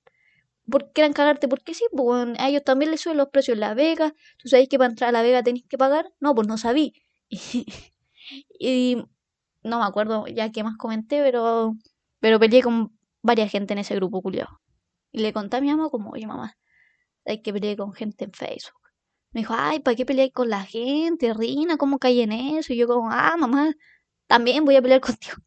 porque 0.69 0.91
quieran 0.93 1.13
cagarte 1.13 1.47
porque 1.47 1.73
sí, 1.73 1.85
pues 1.91 2.27
a 2.37 2.49
ellos 2.49 2.63
también 2.63 2.91
les 2.91 3.01
suben 3.01 3.17
los 3.17 3.29
precios 3.29 3.55
en 3.55 3.61
La 3.61 3.73
Vega. 3.73 4.13
¿Tú 4.37 4.47
sabéis 4.47 4.69
que 4.69 4.77
para 4.77 4.91
entrar 4.91 5.09
a 5.09 5.11
La 5.11 5.23
Vega 5.23 5.41
tenéis 5.41 5.65
que 5.67 5.77
pagar? 5.77 6.13
No, 6.19 6.35
pues 6.35 6.47
no 6.47 6.57
sabí. 6.57 6.93
Y, 8.59 8.97
no 9.63 9.79
me 9.79 9.85
acuerdo 9.85 10.27
ya 10.27 10.51
qué 10.51 10.63
más 10.63 10.77
comenté, 10.77 11.23
pero 11.23 11.73
pero 12.19 12.39
peleé 12.39 12.61
con 12.61 12.95
varias 13.23 13.51
gente 13.51 13.73
en 13.73 13.79
ese 13.79 13.95
grupo 13.95 14.21
culiado. 14.21 14.61
Y 15.11 15.21
le 15.21 15.33
conté 15.33 15.57
a 15.57 15.61
mi 15.61 15.69
mamá 15.69 15.89
como, 15.89 16.11
oye 16.11 16.27
mamá, 16.27 16.57
hay 17.25 17.41
que 17.41 17.53
pelear 17.53 17.77
con 17.77 17.93
gente 17.93 18.25
en 18.25 18.33
Facebook. 18.33 18.81
Me 19.31 19.41
dijo, 19.41 19.55
ay, 19.57 19.79
¿para 19.79 19.95
qué 19.95 20.05
pelear 20.05 20.31
con 20.31 20.49
la 20.49 20.63
gente, 20.63 21.33
Rina? 21.33 21.77
¿Cómo 21.77 21.97
caí 21.99 22.21
en 22.21 22.33
eso? 22.33 22.73
Y 22.73 22.77
yo 22.77 22.87
como, 22.87 23.09
ah, 23.11 23.35
mamá, 23.37 23.73
también 24.29 24.63
voy 24.63 24.75
a 24.75 24.81
pelear 24.81 25.01
contigo. 25.09 25.37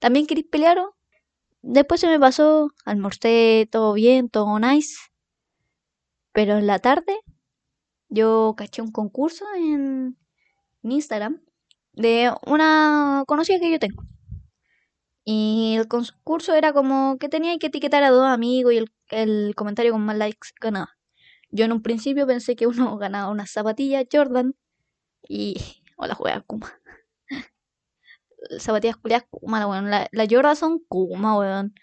¿También 0.00 0.26
queréis 0.26 0.48
pelear? 0.48 0.78
Después 1.62 2.00
se 2.00 2.08
me 2.08 2.20
pasó, 2.20 2.70
almorcé 2.84 3.68
todo 3.70 3.94
bien, 3.94 4.28
todo 4.28 4.58
nice. 4.58 4.96
Pero 6.32 6.58
en 6.58 6.66
la 6.66 6.80
tarde 6.80 7.16
yo 8.08 8.54
caché 8.56 8.82
un 8.82 8.90
concurso 8.90 9.46
en, 9.56 10.18
Instagram 10.82 11.40
de 11.92 12.30
una 12.46 13.24
conocida 13.26 13.58
que 13.60 13.70
yo 13.70 13.78
tengo. 13.78 14.02
Y 15.24 15.76
el 15.78 15.88
concurso 15.88 16.54
era 16.54 16.74
como 16.74 17.16
que 17.18 17.30
tenía 17.30 17.56
que 17.58 17.68
etiquetar 17.68 18.02
a 18.02 18.10
dos 18.10 18.26
amigos 18.26 18.74
y 18.74 18.84
el, 19.10 19.54
comentario 19.54 19.92
con 19.92 20.02
más 20.02 20.18
likes 20.18 20.48
ganaba. 20.60 20.98
Yo 21.50 21.64
en 21.64 21.72
un 21.72 21.82
principio 21.82 22.26
pensé 22.26 22.56
que 22.56 22.66
uno 22.66 22.98
ganaba 22.98 23.30
una 23.30 23.46
zapatilla 23.46 24.02
Jordan 24.12 24.56
y... 25.28 25.56
o 25.96 26.06
la 26.06 26.14
juega 26.14 26.40
Kuma 26.40 26.72
zapatillas 28.58 28.96
culiadas 28.96 29.26
Kuma, 29.30 29.66
weón. 29.66 29.90
La, 29.90 30.08
la 30.12 30.54
son 30.54 30.80
Kuma, 30.88 31.38
weón. 31.38 31.74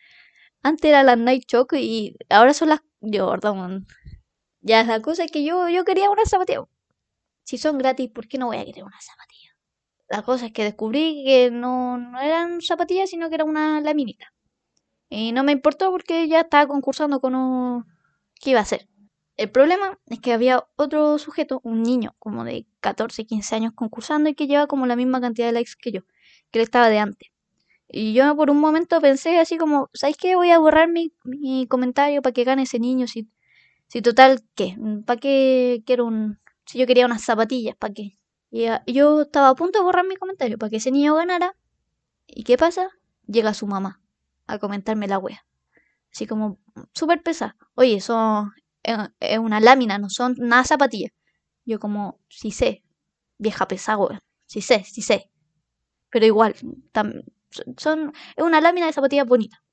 Antes 0.63 0.89
era 0.89 1.04
la 1.04 1.15
Night 1.15 1.45
Choc 1.47 1.74
y 1.74 2.15
ahora 2.30 2.54
son 2.54 2.69
las 2.69 2.82
Jordan, 3.02 3.58
weón. 3.60 3.88
Ya, 4.62 4.84
la 4.84 5.02
cosa 5.02 5.24
es 5.24 5.32
que 5.32 5.43
yo, 5.43 5.69
yo 5.69 5.84
quería 5.84 6.10
una 6.10 6.26
zapatilla. 6.26 6.65
Si 7.43 7.58
son 7.58 7.78
gratis, 7.78 8.12
¿por 8.12 8.28
qué 8.28 8.38
no 8.38 8.47
voy 8.47 8.58
a 8.58 8.65
querer 8.65 8.84
una 8.84 9.02
zapatilla? 9.02 9.50
La 10.08 10.21
cosa 10.24 10.47
es 10.47 10.54
que 10.54 10.63
descubrí 10.63 11.24
que 11.26 11.50
no, 11.52 11.97
no 11.97 12.19
eran 12.19 12.62
zapatillas, 12.62 13.10
sino 13.10 13.30
que 13.30 13.36
era 13.36 13.45
una 13.45 13.82
laminita. 13.82 14.34
Y 15.10 15.32
no 15.32 15.43
me 15.43 15.52
importó 15.52 15.91
porque 15.91 16.28
ya 16.28 16.41
estaba 16.41 16.67
concursando 16.67 17.19
con 17.19 17.36
un... 17.36 17.86
¿Qué 18.36 18.52
iba 18.52 18.60
a 18.60 18.63
hacer? 18.63 18.88
El 19.38 19.50
problema 19.52 20.00
es 20.08 20.19
que 20.19 20.34
había 20.34 20.65
otro 20.76 21.17
sujeto, 21.17 21.62
un 21.63 21.82
niño 21.84 22.15
como 22.19 22.43
de 22.43 22.67
14, 22.82 23.26
15 23.26 23.56
años 23.56 23.74
concursando 23.74 24.30
y 24.30 24.36
que 24.36 24.47
lleva 24.47 24.67
como 24.67 24.86
la 24.86 24.95
misma 24.95 25.19
cantidad 25.21 25.47
de 25.47 25.54
likes 25.54 25.71
que 25.80 25.91
yo 25.91 26.02
que 26.52 26.60
él 26.60 26.64
estaba 26.64 26.90
de 26.90 27.00
antes. 27.00 27.32
Y 27.94 28.14
yo 28.14 28.36
por 28.36 28.50
un 28.50 28.60
momento 28.60 29.02
pensé 29.02 29.40
así 29.40 29.58
como, 29.58 29.90
¿sabes 29.94 30.16
qué? 30.18 30.36
Voy 30.36 30.52
a 30.52 30.60
borrar 30.60 30.88
mi, 30.88 31.14
mi 31.24 31.68
comentario 31.68 32.22
para 32.22 32.34
que 32.34 32.46
gane 32.46 32.64
ese 32.64 32.80
niño. 32.80 33.08
Si, 33.08 33.30
si 33.88 34.02
total, 34.02 34.44
¿qué? 34.56 34.78
¿Para 35.06 35.20
qué 35.20 35.84
quiero 35.86 36.06
un... 36.06 36.40
Si 36.66 36.78
yo 36.80 36.88
quería 36.88 37.06
unas 37.06 37.24
zapatillas, 37.24 37.76
¿para 37.76 37.94
qué? 37.94 38.14
Y 38.50 38.68
yo 38.94 39.22
estaba 39.24 39.50
a 39.50 39.56
punto 39.56 39.80
de 39.80 39.84
borrar 39.86 40.06
mi 40.06 40.16
comentario 40.16 40.58
para 40.58 40.70
que 40.70 40.78
ese 40.78 40.92
niño 40.92 41.16
ganara. 41.16 41.58
¿Y 42.28 42.44
qué 42.44 42.58
pasa? 42.58 42.90
Llega 43.28 43.54
su 43.54 43.68
mamá 43.68 44.02
a 44.48 44.58
comentarme 44.60 45.08
la 45.08 45.18
wea. 45.18 45.46
Así 46.14 46.28
como, 46.28 46.60
súper 46.94 47.22
pesada. 47.24 47.58
Oye, 47.76 47.96
eso 47.96 48.52
es, 48.84 49.40
una 49.40 49.60
lámina, 49.60 49.98
no 49.98 50.10
son 50.10 50.36
nada 50.38 50.64
zapatillas. 50.64 51.12
Yo 51.66 51.80
como, 51.80 52.20
sí 52.30 52.52
sé, 52.52 52.84
vieja 53.38 53.68
pesada, 53.68 53.98
wea. 53.98 54.24
Sí 54.46 54.62
sé, 54.62 54.84
sí 54.86 55.02
sé 55.02 55.31
pero 56.12 56.26
igual, 56.26 56.56
son, 57.78 58.13
es 58.36 58.43
una 58.43 58.62
lámina 58.62 58.86
de 58.86 58.93
zapatillas 58.93 59.26
bonita. 59.26 59.63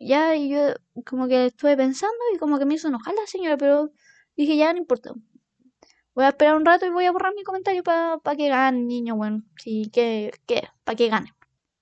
Ya 0.00 0.34
y 0.34 0.48
yo 0.48 0.74
como 1.06 1.28
que 1.28 1.46
estuve 1.46 1.76
pensando 1.76 2.16
y 2.34 2.38
como 2.38 2.58
que 2.58 2.64
me 2.64 2.74
hizo 2.74 2.88
enojar 2.88 3.14
la 3.14 3.26
señora, 3.26 3.56
pero 3.56 3.90
dije, 4.36 4.56
ya 4.56 4.72
no 4.72 4.78
importa. 4.78 5.12
Voy 6.14 6.24
a 6.24 6.28
esperar 6.28 6.56
un 6.56 6.64
rato 6.64 6.86
y 6.86 6.90
voy 6.90 7.04
a 7.04 7.12
borrar 7.12 7.34
mi 7.34 7.44
comentario 7.44 7.82
para 7.82 8.18
que 8.36 8.48
gane, 8.48 8.80
niño, 8.80 9.14
bueno, 9.14 9.42
sí, 9.56 9.90
que, 9.92 10.32
que, 10.46 10.68
para 10.84 10.96
que 10.96 11.08
gane, 11.08 11.34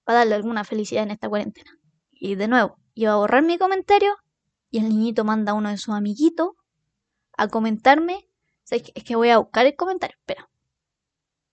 para 0.04 0.18
darle 0.18 0.34
alguna 0.34 0.64
felicidad 0.64 1.04
en 1.04 1.12
esta 1.12 1.28
cuarentena. 1.28 1.70
Y 2.10 2.34
de 2.34 2.48
nuevo, 2.48 2.78
iba 2.94 3.12
a 3.12 3.16
borrar 3.16 3.42
mi 3.44 3.56
comentario 3.56 4.16
y 4.70 4.78
el 4.78 4.88
niñito 4.88 5.24
manda 5.24 5.52
a 5.52 5.54
uno 5.54 5.70
de 5.70 5.78
sus 5.78 5.94
amiguitos 5.94 6.50
a 7.36 7.48
comentarme. 7.48 8.28
es 8.70 9.04
que 9.04 9.16
voy 9.16 9.30
a 9.30 9.38
buscar 9.38 9.64
el 9.66 9.76
comentario, 9.76 10.16
espera. 10.18 10.50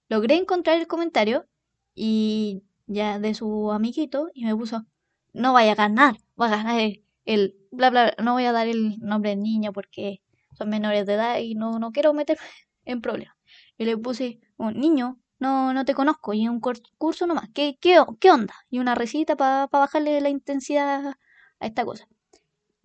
Logré 0.10 0.36
encontrar 0.36 0.78
el 0.78 0.88
comentario 0.88 1.48
y 1.96 2.64
ya 2.88 3.20
de 3.20 3.34
su 3.34 3.72
amiguito 3.72 4.30
y 4.34 4.46
me 4.46 4.56
puso, 4.56 4.86
no 5.34 5.54
vaya 5.54 5.72
a 5.72 5.76
ganar, 5.76 6.18
va 6.40 6.48
a 6.48 6.58
ganar 6.58 6.82
el, 7.26 7.56
bla, 7.72 7.90
bla, 7.90 8.14
no 8.22 8.34
voy 8.34 8.46
a 8.46 8.52
dar 8.52 8.68
el 8.68 9.00
nombre 9.00 9.32
del 9.32 9.42
niño 9.42 9.74
porque 9.74 10.22
son 10.54 10.70
menores 10.70 11.06
de 11.06 11.14
edad 11.14 11.40
y 11.40 11.56
no, 11.56 11.80
no 11.80 11.92
quiero 11.92 12.14
meter 12.14 12.38
en 12.86 13.02
problemas. 13.02 13.36
Y 13.78 13.86
le 13.86 13.98
puse, 13.98 14.40
niño, 14.58 15.20
no, 15.40 15.74
no 15.74 15.86
te 15.86 15.94
conozco 15.94 16.34
y 16.34 16.48
un 16.48 16.60
curso 16.60 17.28
nomás, 17.28 17.50
¿qué, 17.54 17.78
qué, 17.82 18.04
qué 18.20 18.32
onda? 18.32 18.54
Y 18.70 18.80
una 18.80 18.96
recita 18.96 19.36
para 19.36 19.68
bajarle 19.68 20.22
la 20.22 20.30
intensidad 20.30 21.16
a 21.60 21.66
esta 21.66 21.86
cosa. 21.86 22.08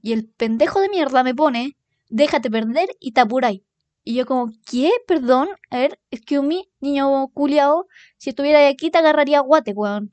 Y 0.02 0.12
el 0.12 0.28
pendejo 0.28 0.80
de 0.80 0.88
mierda 0.88 1.22
me 1.22 1.34
pone, 1.34 1.76
déjate 2.08 2.50
perder 2.50 2.88
y 3.00 3.12
te 3.12 3.20
apuráis. 3.20 3.62
Y 4.04 4.14
yo 4.14 4.26
como, 4.26 4.52
¿qué? 4.70 4.90
Perdón. 5.06 5.48
A 5.70 5.78
ver, 5.78 6.00
es 6.10 6.20
que 6.22 6.40
mi 6.40 6.70
niño 6.80 7.28
culiao, 7.28 7.86
si 8.16 8.30
estuviera 8.30 8.66
aquí 8.68 8.90
te 8.90 8.98
agarraría 8.98 9.40
guate, 9.40 9.72
weón. 9.72 10.12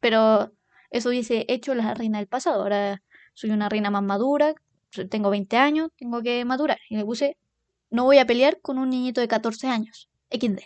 Pero 0.00 0.52
eso 0.90 1.10
hubiese 1.10 1.46
hecho 1.48 1.74
la 1.74 1.94
reina 1.94 2.18
del 2.18 2.28
pasado. 2.28 2.62
Ahora 2.62 3.02
soy 3.34 3.50
una 3.50 3.68
reina 3.68 3.90
más 3.90 4.02
madura, 4.02 4.54
tengo 5.10 5.30
20 5.30 5.56
años, 5.56 5.90
tengo 5.96 6.22
que 6.22 6.44
madurar. 6.44 6.78
Y 6.88 6.96
le 6.96 7.04
puse, 7.04 7.38
no 7.90 8.04
voy 8.04 8.18
a 8.18 8.26
pelear 8.26 8.60
con 8.60 8.78
un 8.78 8.90
niñito 8.90 9.20
de 9.20 9.28
14 9.28 9.68
años. 9.68 10.10
XD. 10.30 10.60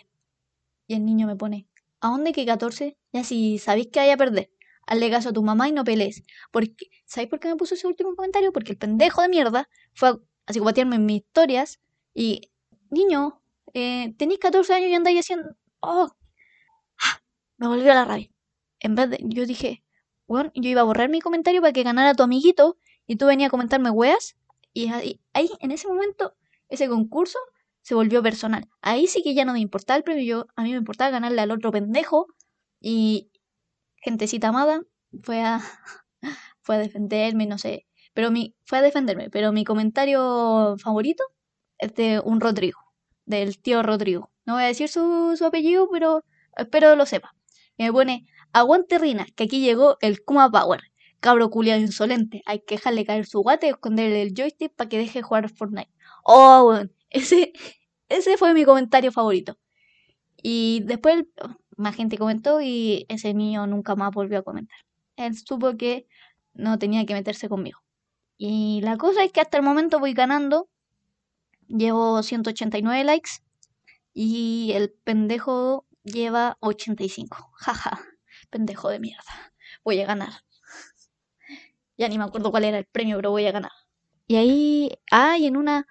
Y 0.87 0.95
el 0.95 1.05
niño 1.05 1.27
me 1.27 1.35
pone, 1.35 1.67
¿a 2.01 2.09
dónde 2.09 2.33
que 2.33 2.45
14? 2.45 2.97
Ya 3.13 3.23
si 3.23 3.59
sabéis 3.59 3.87
que 3.87 3.99
vaya 3.99 4.15
a 4.15 4.17
perder. 4.17 4.51
Hazle 4.87 5.09
caso 5.09 5.29
a 5.29 5.33
tu 5.33 5.41
mamá 5.41 5.67
y 5.67 5.71
no 5.71 5.83
pelees. 5.83 6.23
Porque, 6.51 6.87
¿Sabéis 7.05 7.29
por 7.29 7.39
qué 7.39 7.47
me 7.47 7.55
puso 7.55 7.75
ese 7.75 7.87
último 7.87 8.15
comentario? 8.15 8.51
Porque 8.51 8.71
el 8.73 8.77
pendejo 8.77 9.21
de 9.21 9.29
mierda 9.29 9.69
fue 9.93 10.09
a, 10.09 10.19
a 10.45 10.53
psicopatearme 10.53 10.97
en 10.97 11.05
mis 11.05 11.17
historias 11.23 11.79
y, 12.15 12.49
niño, 12.89 13.41
eh, 13.73 14.15
tenéis 14.17 14.39
14 14.39 14.73
años 14.73 14.89
y 14.89 14.95
andáis 14.95 15.19
haciendo... 15.19 15.49
Oh, 15.81 16.09
¡Ah! 16.99 17.21
me 17.57 17.67
volvió 17.67 17.93
la 17.93 18.05
rabia. 18.05 18.31
En 18.79 18.95
vez 18.95 19.09
de, 19.11 19.19
yo 19.21 19.45
dije, 19.45 19.83
bueno, 20.27 20.51
yo 20.55 20.69
iba 20.69 20.81
a 20.81 20.85
borrar 20.85 21.09
mi 21.09 21.21
comentario 21.21 21.61
para 21.61 21.73
que 21.73 21.83
ganara 21.83 22.15
tu 22.15 22.23
amiguito 22.23 22.77
y 23.05 23.17
tú 23.17 23.27
venías 23.27 23.49
a 23.49 23.51
comentarme 23.51 23.91
weas. 23.91 24.35
Y 24.73 24.89
ahí, 24.91 25.21
ahí, 25.33 25.49
en 25.59 25.71
ese 25.71 25.87
momento, 25.87 26.35
ese 26.69 26.89
concurso 26.89 27.37
se 27.81 27.95
volvió 27.95 28.23
personal. 28.23 28.67
Ahí 28.81 29.07
sí 29.07 29.21
que 29.21 29.35
ya 29.35 29.45
no 29.45 29.53
me 29.53 29.59
importaba 29.59 29.97
el 29.97 30.03
premio, 30.03 30.23
yo, 30.23 30.47
a 30.55 30.63
mí 30.63 30.71
me 30.71 30.77
importaba 30.77 31.11
ganarle 31.11 31.41
al 31.41 31.51
otro 31.51 31.71
pendejo 31.71 32.27
y 32.79 33.29
gentecita 33.97 34.49
amada 34.49 34.81
fue 35.23 35.41
a, 35.41 35.61
fue 36.61 36.75
a 36.77 36.79
defenderme, 36.79 37.45
no 37.45 37.57
sé, 37.57 37.87
pero 38.13 38.31
mi, 38.31 38.55
fue 38.65 38.79
a 38.79 38.81
defenderme, 38.81 39.29
pero 39.29 39.51
mi 39.51 39.65
comentario 39.65 40.75
favorito 40.79 41.23
de 41.93 42.19
un 42.19 42.41
Rodrigo, 42.41 42.79
del 43.25 43.59
tío 43.59 43.83
Rodrigo. 43.83 44.31
No 44.45 44.53
voy 44.53 44.63
a 44.63 44.67
decir 44.67 44.89
su, 44.89 45.35
su 45.37 45.45
apellido, 45.45 45.89
pero 45.91 46.23
espero 46.57 46.95
lo 46.95 47.05
sepa. 47.05 47.35
Y 47.77 47.83
me 47.83 47.91
pone, 47.91 48.25
aguante 48.53 48.99
Rina, 48.99 49.25
que 49.35 49.45
aquí 49.45 49.59
llegó 49.61 49.97
el 50.01 50.23
Kuma 50.23 50.51
Power. 50.51 50.81
Cabro 51.19 51.49
culiado 51.49 51.81
insolente, 51.81 52.43
hay 52.45 52.59
que 52.59 52.75
dejarle 52.75 53.05
caer 53.05 53.25
su 53.25 53.41
guate 53.41 53.67
y 53.67 53.69
esconderle 53.71 54.21
el 54.21 54.33
joystick 54.35 54.73
para 54.75 54.89
que 54.89 54.97
deje 54.97 55.19
de 55.19 55.23
jugar 55.23 55.49
Fortnite. 55.49 55.91
Oh, 56.23 56.79
ese, 57.09 57.53
ese 58.09 58.37
fue 58.37 58.53
mi 58.53 58.65
comentario 58.65 59.11
favorito. 59.11 59.57
Y 60.41 60.81
después 60.85 61.25
más 61.77 61.95
gente 61.95 62.17
comentó 62.17 62.61
y 62.61 63.05
ese 63.09 63.33
niño 63.33 63.67
nunca 63.67 63.95
más 63.95 64.11
volvió 64.13 64.39
a 64.39 64.43
comentar. 64.43 64.77
Él 65.15 65.35
supo 65.37 65.75
que 65.77 66.07
no 66.53 66.77
tenía 66.79 67.05
que 67.05 67.13
meterse 67.13 67.49
conmigo. 67.49 67.79
Y 68.37 68.81
la 68.83 68.97
cosa 68.97 69.23
es 69.23 69.31
que 69.31 69.41
hasta 69.41 69.57
el 69.57 69.63
momento 69.63 69.99
voy 69.99 70.13
ganando. 70.13 70.69
Llevo 71.67 72.21
189 72.21 73.03
likes. 73.03 73.31
Y 74.13 74.71
el 74.73 74.91
pendejo 75.03 75.85
lleva 76.03 76.57
85. 76.61 77.51
Jaja. 77.53 77.99
pendejo 78.49 78.89
de 78.89 78.99
mierda. 78.99 79.53
Voy 79.83 80.01
a 80.01 80.05
ganar. 80.05 80.29
Ya 81.97 82.09
ni 82.09 82.17
me 82.17 82.25
acuerdo 82.25 82.51
cuál 82.51 82.65
era 82.65 82.77
el 82.77 82.83
premio, 82.83 83.15
pero 83.15 83.31
voy 83.31 83.45
a 83.45 83.53
ganar. 83.53 83.71
Y 84.27 84.35
ahí. 84.35 84.91
Ah, 85.11 85.37
en 85.37 85.55
una. 85.55 85.87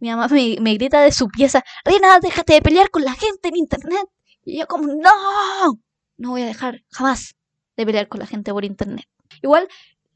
Mi 0.00 0.10
mamá 0.10 0.26
me, 0.28 0.56
me 0.60 0.74
grita 0.74 1.00
de 1.00 1.12
su 1.12 1.28
pieza. 1.28 1.64
Reina, 1.84 2.18
déjate 2.20 2.54
de 2.54 2.62
pelear 2.62 2.90
con 2.90 3.04
la 3.04 3.12
gente 3.12 3.48
en 3.48 3.56
internet. 3.56 4.08
Y 4.44 4.58
yo 4.58 4.66
como, 4.66 4.88
no. 4.88 5.80
No 6.16 6.30
voy 6.30 6.42
a 6.42 6.46
dejar 6.46 6.82
jamás 6.90 7.36
de 7.76 7.86
pelear 7.86 8.08
con 8.08 8.18
la 8.18 8.26
gente 8.26 8.52
por 8.52 8.64
internet. 8.64 9.06
Igual, 9.42 9.68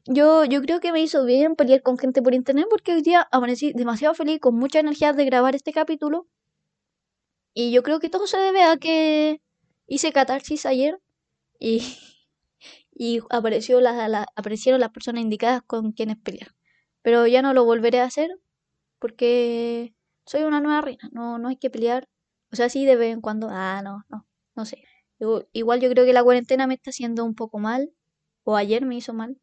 yo, 0.05 0.45
yo 0.45 0.61
creo 0.61 0.79
que 0.79 0.91
me 0.91 1.01
hizo 1.01 1.25
bien 1.25 1.55
pelear 1.55 1.81
con 1.81 1.97
gente 1.97 2.21
por 2.21 2.33
internet 2.33 2.67
porque 2.69 2.93
hoy 2.93 3.01
día 3.01 3.27
amanecí 3.31 3.73
demasiado 3.73 4.13
feliz, 4.15 4.39
con 4.39 4.55
mucha 4.55 4.79
energía 4.79 5.13
de 5.13 5.25
grabar 5.25 5.55
este 5.55 5.71
capítulo. 5.73 6.27
Y 7.53 7.71
yo 7.71 7.83
creo 7.83 7.99
que 7.99 8.09
todo 8.09 8.27
se 8.27 8.37
debe 8.37 8.63
a 8.63 8.77
que 8.77 9.41
hice 9.87 10.11
catarsis 10.11 10.65
ayer 10.65 10.99
y, 11.59 11.79
y 12.93 13.21
apareció 13.29 13.81
la, 13.81 14.27
aparecieron 14.35 14.81
las 14.81 14.91
personas 14.91 15.23
indicadas 15.23 15.61
con 15.65 15.91
quienes 15.93 16.17
pelear. 16.17 16.55
Pero 17.01 17.27
ya 17.27 17.41
no 17.41 17.53
lo 17.53 17.65
volveré 17.65 17.99
a 18.01 18.05
hacer 18.05 18.29
porque 18.99 19.93
soy 20.25 20.43
una 20.43 20.61
nueva 20.61 20.81
reina, 20.81 21.09
no, 21.11 21.37
no 21.37 21.49
hay 21.49 21.57
que 21.57 21.69
pelear. 21.69 22.09
O 22.51 22.55
sea, 22.55 22.69
sí 22.69 22.85
de 22.85 22.95
vez 22.95 23.13
en 23.13 23.21
cuando, 23.21 23.49
ah, 23.51 23.81
no, 23.83 24.03
no, 24.09 24.27
no 24.55 24.65
sé. 24.65 24.83
Igual 25.53 25.81
yo 25.81 25.89
creo 25.89 26.05
que 26.05 26.13
la 26.13 26.23
cuarentena 26.23 26.67
me 26.67 26.75
está 26.75 26.89
haciendo 26.91 27.25
un 27.25 27.35
poco 27.35 27.59
mal, 27.59 27.91
o 28.43 28.55
ayer 28.57 28.85
me 28.85 28.95
hizo 28.95 29.13
mal, 29.13 29.37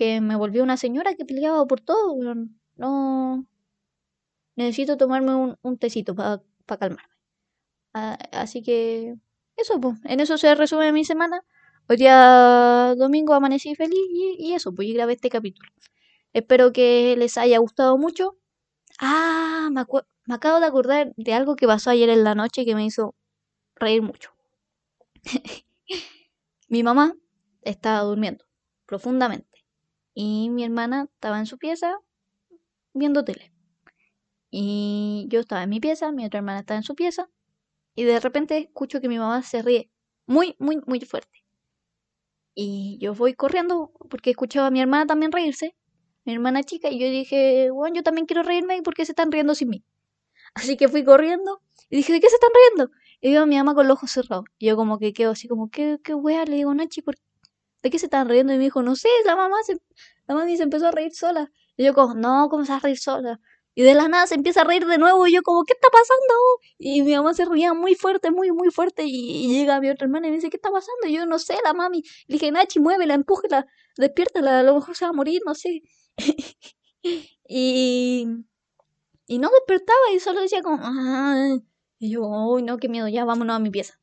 que 0.00 0.22
me 0.22 0.34
volvió 0.34 0.62
una 0.62 0.78
señora 0.78 1.14
que 1.14 1.26
peleaba 1.26 1.66
por 1.66 1.82
todo, 1.82 2.16
no... 2.76 3.46
Necesito 4.56 4.96
tomarme 4.96 5.34
un, 5.34 5.58
un 5.60 5.76
tecito 5.76 6.14
para 6.14 6.40
calmarme. 6.66 7.14
Ah, 7.92 8.18
así 8.32 8.62
que 8.62 9.16
eso, 9.56 9.78
pues, 9.78 9.98
en 10.04 10.20
eso 10.20 10.38
se 10.38 10.54
resume 10.54 10.92
mi 10.92 11.04
semana. 11.04 11.42
Hoy 11.86 11.98
día 11.98 12.94
domingo 12.96 13.34
amanecí 13.34 13.74
feliz 13.74 13.98
y, 14.10 14.36
y 14.38 14.54
eso, 14.54 14.74
pues 14.74 14.90
grabé 14.94 15.12
este 15.14 15.28
capítulo. 15.28 15.70
Espero 16.32 16.72
que 16.72 17.14
les 17.18 17.36
haya 17.36 17.58
gustado 17.58 17.98
mucho. 17.98 18.38
Ah, 19.00 19.68
me, 19.70 19.84
me 20.24 20.34
acabo 20.34 20.60
de 20.60 20.66
acordar 20.66 21.12
de 21.16 21.34
algo 21.34 21.56
que 21.56 21.66
pasó 21.66 21.90
ayer 21.90 22.08
en 22.08 22.24
la 22.24 22.34
noche 22.34 22.64
que 22.64 22.74
me 22.74 22.86
hizo 22.86 23.14
reír 23.76 24.00
mucho. 24.00 24.30
mi 26.68 26.82
mamá 26.82 27.14
estaba 27.62 28.00
durmiendo 28.00 28.46
profundamente 28.86 29.49
y 30.22 30.50
mi 30.50 30.64
hermana 30.64 31.08
estaba 31.14 31.38
en 31.38 31.46
su 31.46 31.56
pieza 31.56 31.98
viendo 32.92 33.24
tele. 33.24 33.54
Y 34.50 35.26
yo 35.30 35.40
estaba 35.40 35.62
en 35.62 35.70
mi 35.70 35.80
pieza, 35.80 36.12
mi 36.12 36.26
otra 36.26 36.40
hermana 36.40 36.60
estaba 36.60 36.76
en 36.76 36.84
su 36.84 36.94
pieza 36.94 37.30
y 37.94 38.04
de 38.04 38.20
repente 38.20 38.58
escucho 38.58 39.00
que 39.00 39.08
mi 39.08 39.18
mamá 39.18 39.42
se 39.42 39.62
ríe 39.62 39.90
muy, 40.26 40.56
muy, 40.58 40.78
muy 40.86 41.00
fuerte. 41.00 41.42
Y 42.54 42.98
yo 43.00 43.14
voy 43.14 43.32
corriendo 43.32 43.92
porque 44.10 44.28
escuchaba 44.28 44.66
a 44.66 44.70
mi 44.70 44.82
hermana 44.82 45.06
también 45.06 45.32
reírse, 45.32 45.74
mi 46.26 46.34
hermana 46.34 46.64
chica, 46.64 46.90
y 46.90 46.98
yo 46.98 47.06
dije, 47.08 47.70
bueno, 47.70 47.96
yo 47.96 48.02
también 48.02 48.26
quiero 48.26 48.42
reírme 48.42 48.82
porque 48.82 49.06
se 49.06 49.12
están 49.12 49.32
riendo 49.32 49.54
sin 49.54 49.70
mí. 49.70 49.84
Así 50.54 50.76
que 50.76 50.88
fui 50.88 51.02
corriendo 51.02 51.62
y 51.88 51.96
dije, 51.96 52.12
¿de 52.12 52.20
qué 52.20 52.28
se 52.28 52.34
están 52.34 52.50
riendo? 52.54 52.92
Y 53.22 53.30
veo 53.30 53.44
a 53.44 53.46
mi 53.46 53.56
mamá 53.56 53.74
con 53.74 53.88
los 53.88 53.96
ojos 53.96 54.10
cerrados. 54.10 54.44
Y 54.58 54.66
yo 54.66 54.76
como 54.76 54.98
que 54.98 55.14
quedo 55.14 55.30
así 55.30 55.48
como, 55.48 55.70
¿qué, 55.70 55.98
qué 56.04 56.12
wea? 56.12 56.44
Le 56.44 56.56
digo, 56.56 56.74
Nachi, 56.74 57.00
¿por 57.00 57.16
¿de 57.82 57.90
qué 57.90 57.98
se 57.98 58.06
están 58.06 58.28
riendo? 58.28 58.52
Y 58.52 58.58
me 58.58 58.64
dijo, 58.64 58.82
no 58.82 58.96
sé, 58.96 59.08
la 59.24 59.36
mamá 59.36 59.56
se, 59.64 59.74
la 60.26 60.34
mamá 60.34 60.46
se 60.56 60.62
empezó 60.62 60.88
a 60.88 60.90
reír 60.90 61.14
sola. 61.14 61.50
Y 61.76 61.84
yo 61.84 61.94
como, 61.94 62.14
no, 62.14 62.48
¿cómo 62.50 62.64
se 62.64 62.72
va 62.72 62.78
a 62.78 62.80
reír 62.80 62.98
sola? 62.98 63.40
Y 63.74 63.82
de 63.82 63.94
la 63.94 64.08
nada 64.08 64.26
se 64.26 64.34
empieza 64.34 64.62
a 64.62 64.64
reír 64.64 64.84
de 64.86 64.98
nuevo 64.98 65.26
y 65.26 65.32
yo 65.32 65.42
como, 65.42 65.64
¿qué 65.64 65.72
está 65.72 65.88
pasando? 65.90 66.34
Y 66.78 67.02
mi 67.02 67.14
mamá 67.14 67.34
se 67.34 67.44
reía 67.44 67.72
muy 67.72 67.94
fuerte, 67.94 68.30
muy, 68.30 68.50
muy 68.52 68.70
fuerte 68.70 69.04
y, 69.06 69.48
llega 69.48 69.80
mi 69.80 69.88
otra 69.88 70.06
hermana 70.06 70.26
y 70.26 70.30
me 70.30 70.36
dice, 70.36 70.50
¿qué 70.50 70.56
está 70.56 70.70
pasando? 70.70 71.06
Y 71.06 71.14
yo 71.14 71.24
no 71.26 71.38
sé, 71.38 71.56
la 71.64 71.72
mami. 71.72 72.02
Le 72.26 72.34
dije, 72.34 72.50
Nachi, 72.50 72.80
muévela, 72.80 73.14
empújela, 73.14 73.66
despiértala, 73.96 74.60
a 74.60 74.62
lo 74.62 74.74
mejor 74.74 74.96
se 74.96 75.04
va 75.04 75.10
a 75.10 75.14
morir, 75.14 75.42
no 75.46 75.54
sé. 75.54 75.82
y, 77.48 78.26
y 79.26 79.38
no 79.38 79.48
despertaba 79.50 80.12
y 80.14 80.20
solo 80.20 80.40
decía 80.40 80.62
como, 80.62 80.78
Y 81.98 82.10
yo, 82.10 82.22
uy, 82.22 82.62
no, 82.62 82.78
qué 82.78 82.88
miedo, 82.88 83.08
ya 83.08 83.24
vámonos 83.24 83.56
a 83.56 83.60
mi 83.60 83.70
pieza. 83.70 84.00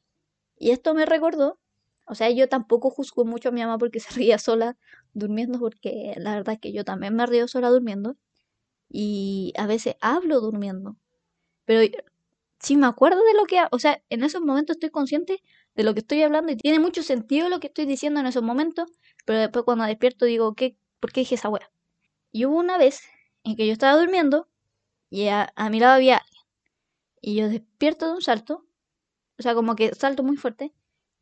Y 0.57 0.71
esto 0.71 0.93
me 0.93 1.05
recordó, 1.05 1.59
o 2.07 2.15
sea, 2.15 2.29
yo 2.31 2.49
tampoco 2.49 2.89
juzgo 2.89 3.25
mucho 3.25 3.49
a 3.49 3.51
mi 3.51 3.61
mamá 3.61 3.77
porque 3.77 3.99
se 3.99 4.13
ría 4.15 4.37
sola 4.39 4.77
durmiendo, 5.13 5.59
porque 5.59 6.13
la 6.17 6.35
verdad 6.35 6.55
es 6.55 6.59
que 6.59 6.73
yo 6.73 6.83
también 6.85 7.15
me 7.15 7.25
río 7.25 7.47
sola 7.47 7.69
durmiendo 7.69 8.17
y 8.89 9.53
a 9.57 9.67
veces 9.67 9.95
hablo 10.01 10.41
durmiendo. 10.41 10.97
Pero 11.65 11.81
si 12.59 12.77
me 12.77 12.87
acuerdo 12.87 13.23
de 13.23 13.33
lo 13.35 13.45
que, 13.45 13.61
o 13.71 13.79
sea, 13.79 14.01
en 14.09 14.23
esos 14.23 14.41
momentos 14.41 14.77
estoy 14.77 14.89
consciente 14.89 15.41
de 15.75 15.83
lo 15.83 15.93
que 15.93 15.99
estoy 16.01 16.23
hablando 16.23 16.51
y 16.51 16.57
tiene 16.57 16.79
mucho 16.79 17.03
sentido 17.03 17.49
lo 17.49 17.59
que 17.59 17.67
estoy 17.67 17.85
diciendo 17.85 18.19
en 18.19 18.27
esos 18.27 18.43
momentos, 18.43 18.89
pero 19.25 19.39
después 19.39 19.65
cuando 19.65 19.85
despierto 19.85 20.25
digo, 20.25 20.55
¿qué, 20.55 20.77
¿por 20.99 21.11
qué 21.11 21.21
dije 21.21 21.35
esa 21.35 21.49
wea? 21.49 21.71
Y 22.31 22.45
hubo 22.45 22.57
una 22.57 22.77
vez 22.77 23.01
en 23.43 23.55
que 23.55 23.67
yo 23.67 23.73
estaba 23.73 23.99
durmiendo 23.99 24.49
y 25.09 25.27
a, 25.29 25.53
mi 25.71 25.79
lado 25.79 25.95
había 25.95 26.17
alguien. 26.17 26.43
Y 27.21 27.35
yo 27.35 27.49
despierto 27.49 28.07
de 28.07 28.13
un 28.13 28.21
salto, 28.21 28.65
o 29.39 29.43
sea, 29.43 29.55
como 29.55 29.75
que 29.75 29.93
salto 29.95 30.23
muy 30.23 30.37
fuerte, 30.37 30.73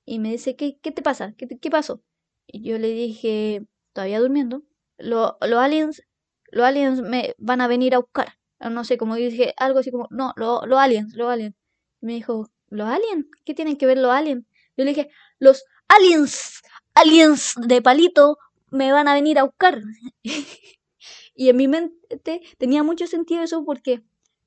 y 0.06 0.20
me 0.20 0.32
dice, 0.32 0.56
¿qué, 0.56 0.78
qué 0.82 0.92
te 0.92 1.02
pasa? 1.02 1.34
¿Qué, 1.38 1.48
¿Qué 1.48 1.70
pasó? 1.70 2.02
Y 2.48 2.64
yo 2.64 2.78
le 2.78 2.90
dije, 2.90 3.66
todavía 3.94 4.20
durmiendo, 4.20 4.64
los 4.98 5.34
aliens 5.42 6.02
los 6.56 6.66
aliens 6.66 7.02
me 7.02 7.36
van 7.38 7.60
a 7.60 7.68
venir 7.68 7.94
a 7.96 8.00
buscar. 8.00 8.38
No 8.60 8.86
sé, 8.86 8.98
como 8.98 9.16
dije, 9.16 9.54
algo 9.58 9.80
así 9.80 9.92
como, 9.92 10.08
no, 10.10 10.34
los 10.38 10.80
aliens, 10.80 11.14
los 11.14 11.30
aliens. 11.30 11.54
me 12.00 12.14
dijo, 12.14 12.50
¿los 12.70 12.88
aliens? 12.88 13.26
¿Qué 13.44 13.54
tienen 13.54 13.78
que 13.78 13.86
ver 13.86 13.98
los 13.98 14.12
aliens? 14.12 14.46
Yo 14.78 14.86
le 14.86 14.92
dije, 14.92 15.10
los 15.38 15.66
aliens, 15.90 16.62
aliens 16.94 17.56
de 17.58 17.82
palito 17.82 18.38
me 18.72 18.94
van 18.94 19.10
a 19.10 19.14
venir 19.14 19.38
a 19.38 19.44
buscar. 19.44 19.82
y 21.36 21.50
en 21.50 21.58
mi 21.58 21.68
mente 21.68 22.42
tenía 22.58 22.84
mucho 22.84 23.06
sentido 23.06 23.44
eso 23.44 23.66
porque 23.66 24.02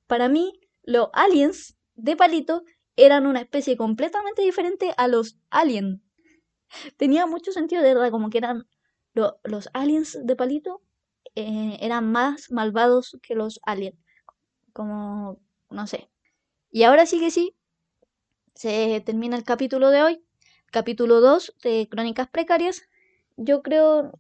para 0.07 0.31
mí 0.31 0.59
los 0.83 1.09
aliens 1.13 1.77
de 1.95 2.17
palito 2.17 2.65
eran 2.99 3.27
una 3.27 3.41
especie 3.41 3.77
completamente 3.77 4.43
diferente 4.43 4.93
a 4.97 5.09
los 5.09 5.39
aliens. 5.51 6.01
Tenía 6.97 7.27
mucho 7.27 7.53
sentido, 7.53 7.83
de 7.83 7.95
verdad, 7.95 8.11
como 8.11 8.29
que 8.29 8.39
eran 8.39 8.69
los 9.15 9.71
aliens 9.73 10.19
de 10.23 10.37
palito 10.37 10.83
eh, 11.35 11.79
eran 11.81 12.11
más 12.11 12.51
malvados 12.51 13.19
que 13.23 13.35
los 13.35 13.61
aliens. 13.65 13.97
Como 14.73 15.41
no 15.71 15.87
sé. 15.87 16.11
Y 16.71 16.83
ahora 16.83 17.07
sí 17.07 17.21
que 17.21 17.31
sí, 17.31 17.57
se 18.55 19.01
termina 19.07 19.37
el 19.37 19.45
capítulo 19.45 19.91
de 19.91 20.03
hoy, 20.03 20.25
capítulo 20.73 21.21
2 21.21 21.55
de 21.63 21.89
Crónicas 21.89 22.29
Precarias. 22.29 22.83
Yo 23.37 23.63
creo, 23.63 24.19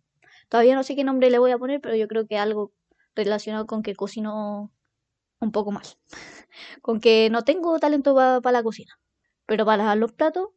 todavía 0.48 0.76
no 0.76 0.84
sé 0.84 0.94
qué 0.96 1.04
nombre 1.04 1.30
le 1.30 1.38
voy 1.38 1.50
a 1.50 1.58
poner, 1.58 1.80
pero 1.80 1.96
yo 1.96 2.08
creo 2.08 2.26
que 2.26 2.38
algo 2.38 2.72
relacionado 3.16 3.66
con 3.66 3.82
que 3.82 3.96
cocino 3.96 4.72
un 5.40 5.52
poco 5.52 5.72
más. 5.72 5.98
Con 6.82 7.00
que 7.00 7.28
no 7.30 7.42
tengo 7.42 7.78
talento 7.78 8.14
para 8.14 8.52
la 8.52 8.62
cocina. 8.62 8.98
Pero 9.46 9.64
para 9.64 9.78
lavar 9.78 9.98
los 9.98 10.12
platos, 10.12 10.48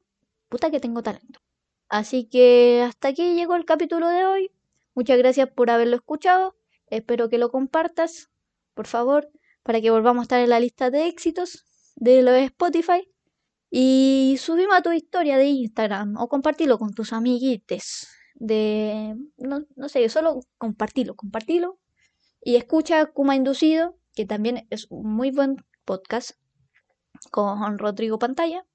puta 0.49 0.71
que 0.71 0.79
tengo 0.79 1.03
talento. 1.03 1.39
Así 1.89 2.25
que 2.25 2.83
hasta 2.85 3.09
aquí 3.09 3.35
llegó 3.35 3.55
el 3.55 3.65
capítulo 3.65 4.07
de 4.07 4.25
hoy. 4.25 4.51
Muchas 4.95 5.17
gracias 5.17 5.49
por 5.49 5.69
haberlo 5.69 5.95
escuchado. 5.95 6.55
Espero 6.87 7.29
que 7.29 7.37
lo 7.37 7.51
compartas, 7.51 8.29
por 8.73 8.87
favor, 8.87 9.29
para 9.63 9.81
que 9.81 9.91
volvamos 9.91 10.21
a 10.21 10.23
estar 10.23 10.39
en 10.41 10.49
la 10.49 10.59
lista 10.59 10.89
de 10.89 11.07
éxitos 11.07 11.65
de 11.95 12.21
los 12.21 12.35
Spotify. 12.35 13.07
Y 13.69 14.35
subimos 14.39 14.75
a 14.75 14.81
tu 14.81 14.91
historia 14.91 15.37
de 15.37 15.47
Instagram 15.47 16.17
o 16.17 16.27
compartilo 16.27 16.77
con 16.77 16.93
tus 16.93 17.13
amiguites. 17.13 18.09
De. 18.35 19.15
No, 19.37 19.65
no 19.75 19.89
sé, 19.89 20.07
solo 20.09 20.41
compartilo, 20.57 21.15
compartilo. 21.15 21.79
Y 22.43 22.55
escucha 22.55 23.05
Kuma 23.05 23.35
Inducido, 23.35 23.97
que 24.13 24.25
también 24.25 24.67
es 24.69 24.87
un 24.89 25.13
muy 25.13 25.31
buen 25.31 25.57
podcast 25.91 26.31
con 27.31 27.77
Rodrigo 27.77 28.17
Pantalla. 28.17 28.65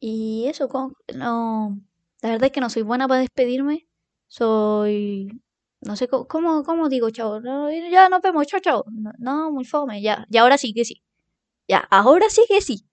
Y 0.00 0.46
eso, 0.48 0.68
con, 0.68 0.94
no, 1.14 1.78
la 2.20 2.30
verdad 2.30 2.46
es 2.46 2.52
que 2.52 2.60
no 2.60 2.68
soy 2.68 2.82
buena 2.82 3.06
para 3.06 3.20
despedirme. 3.20 3.86
Soy. 4.26 5.28
No 5.80 5.94
sé 5.94 6.08
cómo, 6.08 6.64
cómo, 6.64 6.88
digo, 6.88 7.10
chao. 7.10 7.40
ya 7.90 8.08
nos 8.08 8.20
vemos, 8.22 8.46
chao, 8.48 8.60
chao. 8.60 8.84
No, 9.18 9.52
muy 9.52 9.64
fome, 9.64 10.02
ya. 10.02 10.26
Y 10.30 10.38
ahora 10.38 10.58
sí 10.58 10.74
que 10.74 10.84
sí. 10.84 11.04
Ya, 11.68 11.78
ahora 11.90 12.28
sí 12.30 12.42
que 12.48 12.60
sí. 12.60 12.84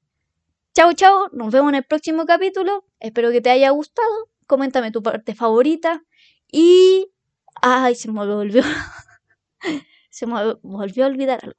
Chao, 0.75 0.93
chao. 0.93 1.29
Nos 1.33 1.51
vemos 1.51 1.69
en 1.69 1.75
el 1.75 1.83
próximo 1.83 2.25
capítulo. 2.27 2.85
Espero 2.99 3.31
que 3.31 3.41
te 3.41 3.49
haya 3.49 3.71
gustado. 3.71 4.29
Coméntame 4.45 4.91
tu 4.91 5.01
parte 5.01 5.33
favorita. 5.33 6.03
Y. 6.51 7.11
Ay, 7.61 7.95
se 7.95 8.11
me 8.11 8.25
volvió. 8.25 8.61
se 10.11 10.27
me 10.27 10.55
volvió 10.61 11.05
a 11.05 11.07
olvidar 11.07 11.39
algo. 11.43 11.57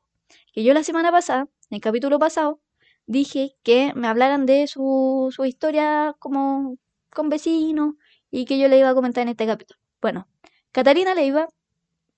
Que 0.53 0.63
yo 0.63 0.75
la 0.75 0.85
semana 0.85 1.11
pasada, 1.11 1.49
en 1.71 1.77
el 1.77 1.81
capítulo 1.81 2.19
pasado, 2.19 2.61
dije 3.07 3.55
que 3.63 3.93
me 3.95 4.09
hablaran 4.09 4.45
de 4.45 4.67
su, 4.67 5.33
su 5.35 5.45
historia 5.45 6.15
como 6.19 6.77
con 7.11 7.29
vecinos 7.29 7.95
y 8.31 8.45
que 8.45 8.59
yo 8.59 8.69
le 8.69 8.79
iba 8.79 8.89
a 8.91 8.95
comentar 8.95 9.23
en 9.23 9.29
este 9.29 9.47
capítulo. 9.47 9.79
Bueno, 10.01 10.29
Catarina 10.73 11.15
Leiva 11.15 11.49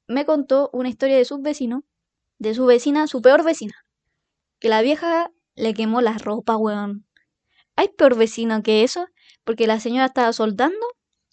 me 0.09 0.25
contó 0.25 0.71
una 0.73 0.89
historia 0.89 1.17
de 1.17 1.25
sus 1.25 1.43
vecinos, 1.43 1.83
de 2.39 2.55
su 2.55 2.67
vecina, 2.67 3.07
su 3.07 3.21
peor 3.23 3.45
vecina. 3.45 3.75
Que 4.59 4.69
la 4.69 4.83
vieja 4.83 5.31
le 5.55 5.75
quemó 5.75 6.01
la 6.01 6.17
ropa, 6.19 6.57
weón. 6.57 7.07
¿Hay 7.77 7.89
peor 7.89 8.17
vecino 8.17 8.63
que 8.63 8.85
eso? 8.85 9.07
Porque 9.45 9.67
la 9.67 9.81
señora 9.81 10.07
estaba 10.07 10.33
soldando, 10.33 10.87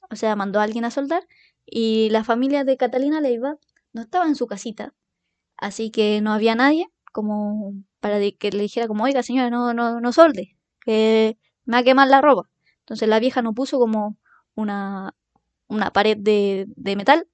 o 0.10 0.16
sea, 0.16 0.36
mandó 0.36 0.60
a 0.60 0.64
alguien 0.64 0.86
a 0.86 0.92
soldar, 0.92 1.26
y 1.66 2.10
la 2.10 2.24
familia 2.24 2.64
de 2.64 2.78
Catalina 2.78 3.22
Leiva 3.22 3.58
no 3.94 4.02
estaba 4.02 4.26
en 4.26 4.36
su 4.36 4.48
casita. 4.48 4.94
Así 5.58 5.92
que 5.92 6.22
no 6.22 6.32
había 6.32 6.56
nadie 6.56 6.88
como 7.12 7.74
para 8.00 8.20
que 8.32 8.52
le 8.52 8.64
dijera 8.64 8.88
como, 8.88 9.04
oiga 9.04 9.24
señora, 9.24 9.50
no, 9.50 9.74
no, 9.74 10.00
no 10.00 10.12
solde, 10.14 10.58
que 10.82 11.38
me 11.66 11.78
va 11.78 11.80
a 11.80 11.84
quemar 11.84 12.08
la 12.08 12.22
ropa. 12.22 12.50
Entonces 12.80 13.08
la 13.08 13.20
vieja 13.20 13.42
no 13.42 13.54
puso 13.54 13.80
como 13.80 14.18
una, 14.56 15.16
una 15.68 15.92
pared 15.92 16.18
de, 16.18 16.66
de 16.76 16.96
metal 16.96 17.28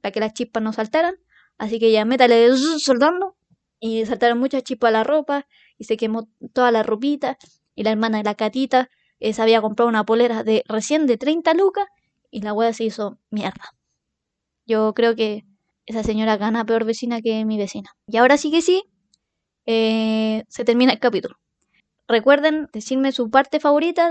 para 0.00 0.12
que 0.12 0.20
las 0.20 0.32
chispas 0.34 0.62
no 0.62 0.72
saltaran. 0.72 1.16
Así 1.58 1.78
que 1.78 1.88
ella 1.88 2.04
métale 2.04 2.48
soldando 2.78 3.36
y 3.78 4.06
saltaron 4.06 4.38
muchas 4.38 4.62
chispas 4.64 4.88
a 4.88 4.92
la 4.92 5.04
ropa 5.04 5.46
y 5.78 5.84
se 5.84 5.96
quemó 5.96 6.28
toda 6.52 6.70
la 6.70 6.82
ropita. 6.82 7.38
Y 7.74 7.84
la 7.84 7.90
hermana 7.92 8.18
de 8.18 8.24
la 8.24 8.34
catita 8.34 8.90
eh, 9.20 9.32
se 9.32 9.42
había 9.42 9.60
comprado 9.60 9.88
una 9.88 10.04
polera 10.04 10.42
de 10.42 10.64
recién 10.66 11.06
de 11.06 11.16
30 11.18 11.54
lucas 11.54 11.86
y 12.30 12.42
la 12.42 12.52
wea 12.52 12.72
se 12.72 12.84
hizo 12.84 13.18
mierda. 13.30 13.74
Yo 14.66 14.94
creo 14.94 15.14
que 15.14 15.44
esa 15.86 16.02
señora 16.02 16.36
gana 16.36 16.64
peor 16.64 16.84
vecina 16.84 17.20
que 17.20 17.44
mi 17.44 17.58
vecina. 17.58 17.90
Y 18.06 18.16
ahora 18.16 18.36
sí 18.36 18.50
que 18.50 18.62
sí, 18.62 18.84
eh, 19.72 20.44
se 20.48 20.64
termina 20.64 20.92
el 20.92 20.98
capítulo. 20.98 21.36
Recuerden 22.08 22.68
decirme 22.72 23.12
su 23.12 23.30
parte 23.30 23.60
favorita 23.60 24.10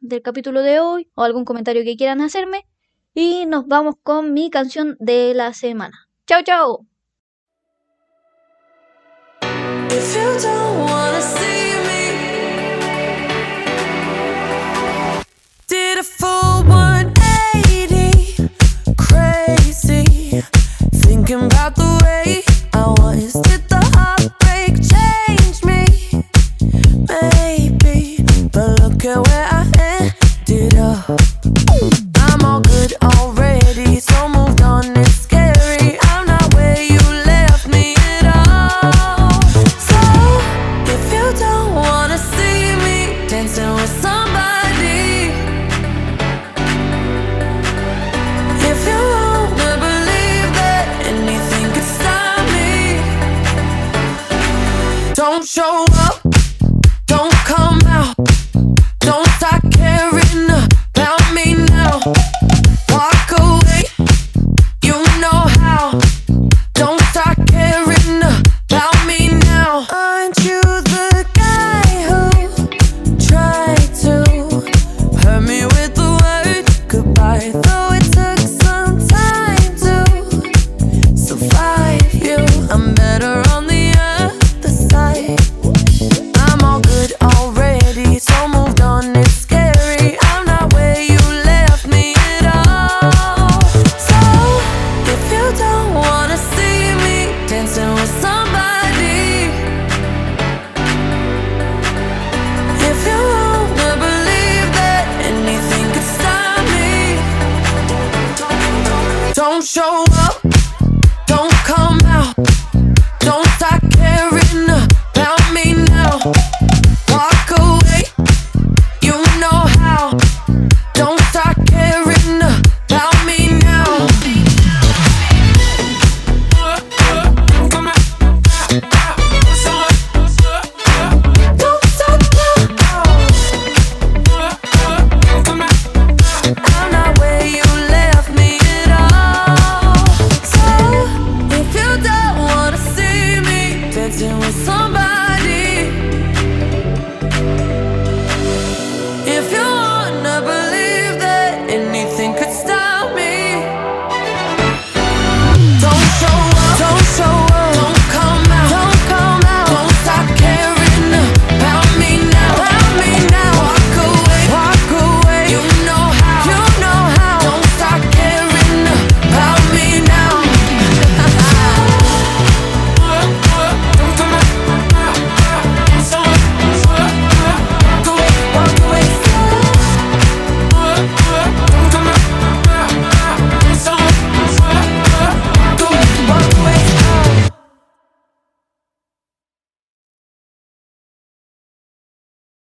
del 0.00 0.22
capítulo 0.22 0.62
de 0.62 0.80
hoy 0.80 1.08
o 1.14 1.22
algún 1.22 1.44
comentario 1.44 1.84
que 1.84 1.96
quieran 1.96 2.20
hacerme. 2.20 2.66
Y 3.14 3.46
nos 3.46 3.68
vamos 3.68 3.94
con 4.02 4.32
mi 4.34 4.50
canción 4.50 4.96
de 4.98 5.32
la 5.32 5.52
semana. 5.54 6.08
¡Chao, 6.26 6.42
chao! 6.42 6.86
Oh. 30.88 31.35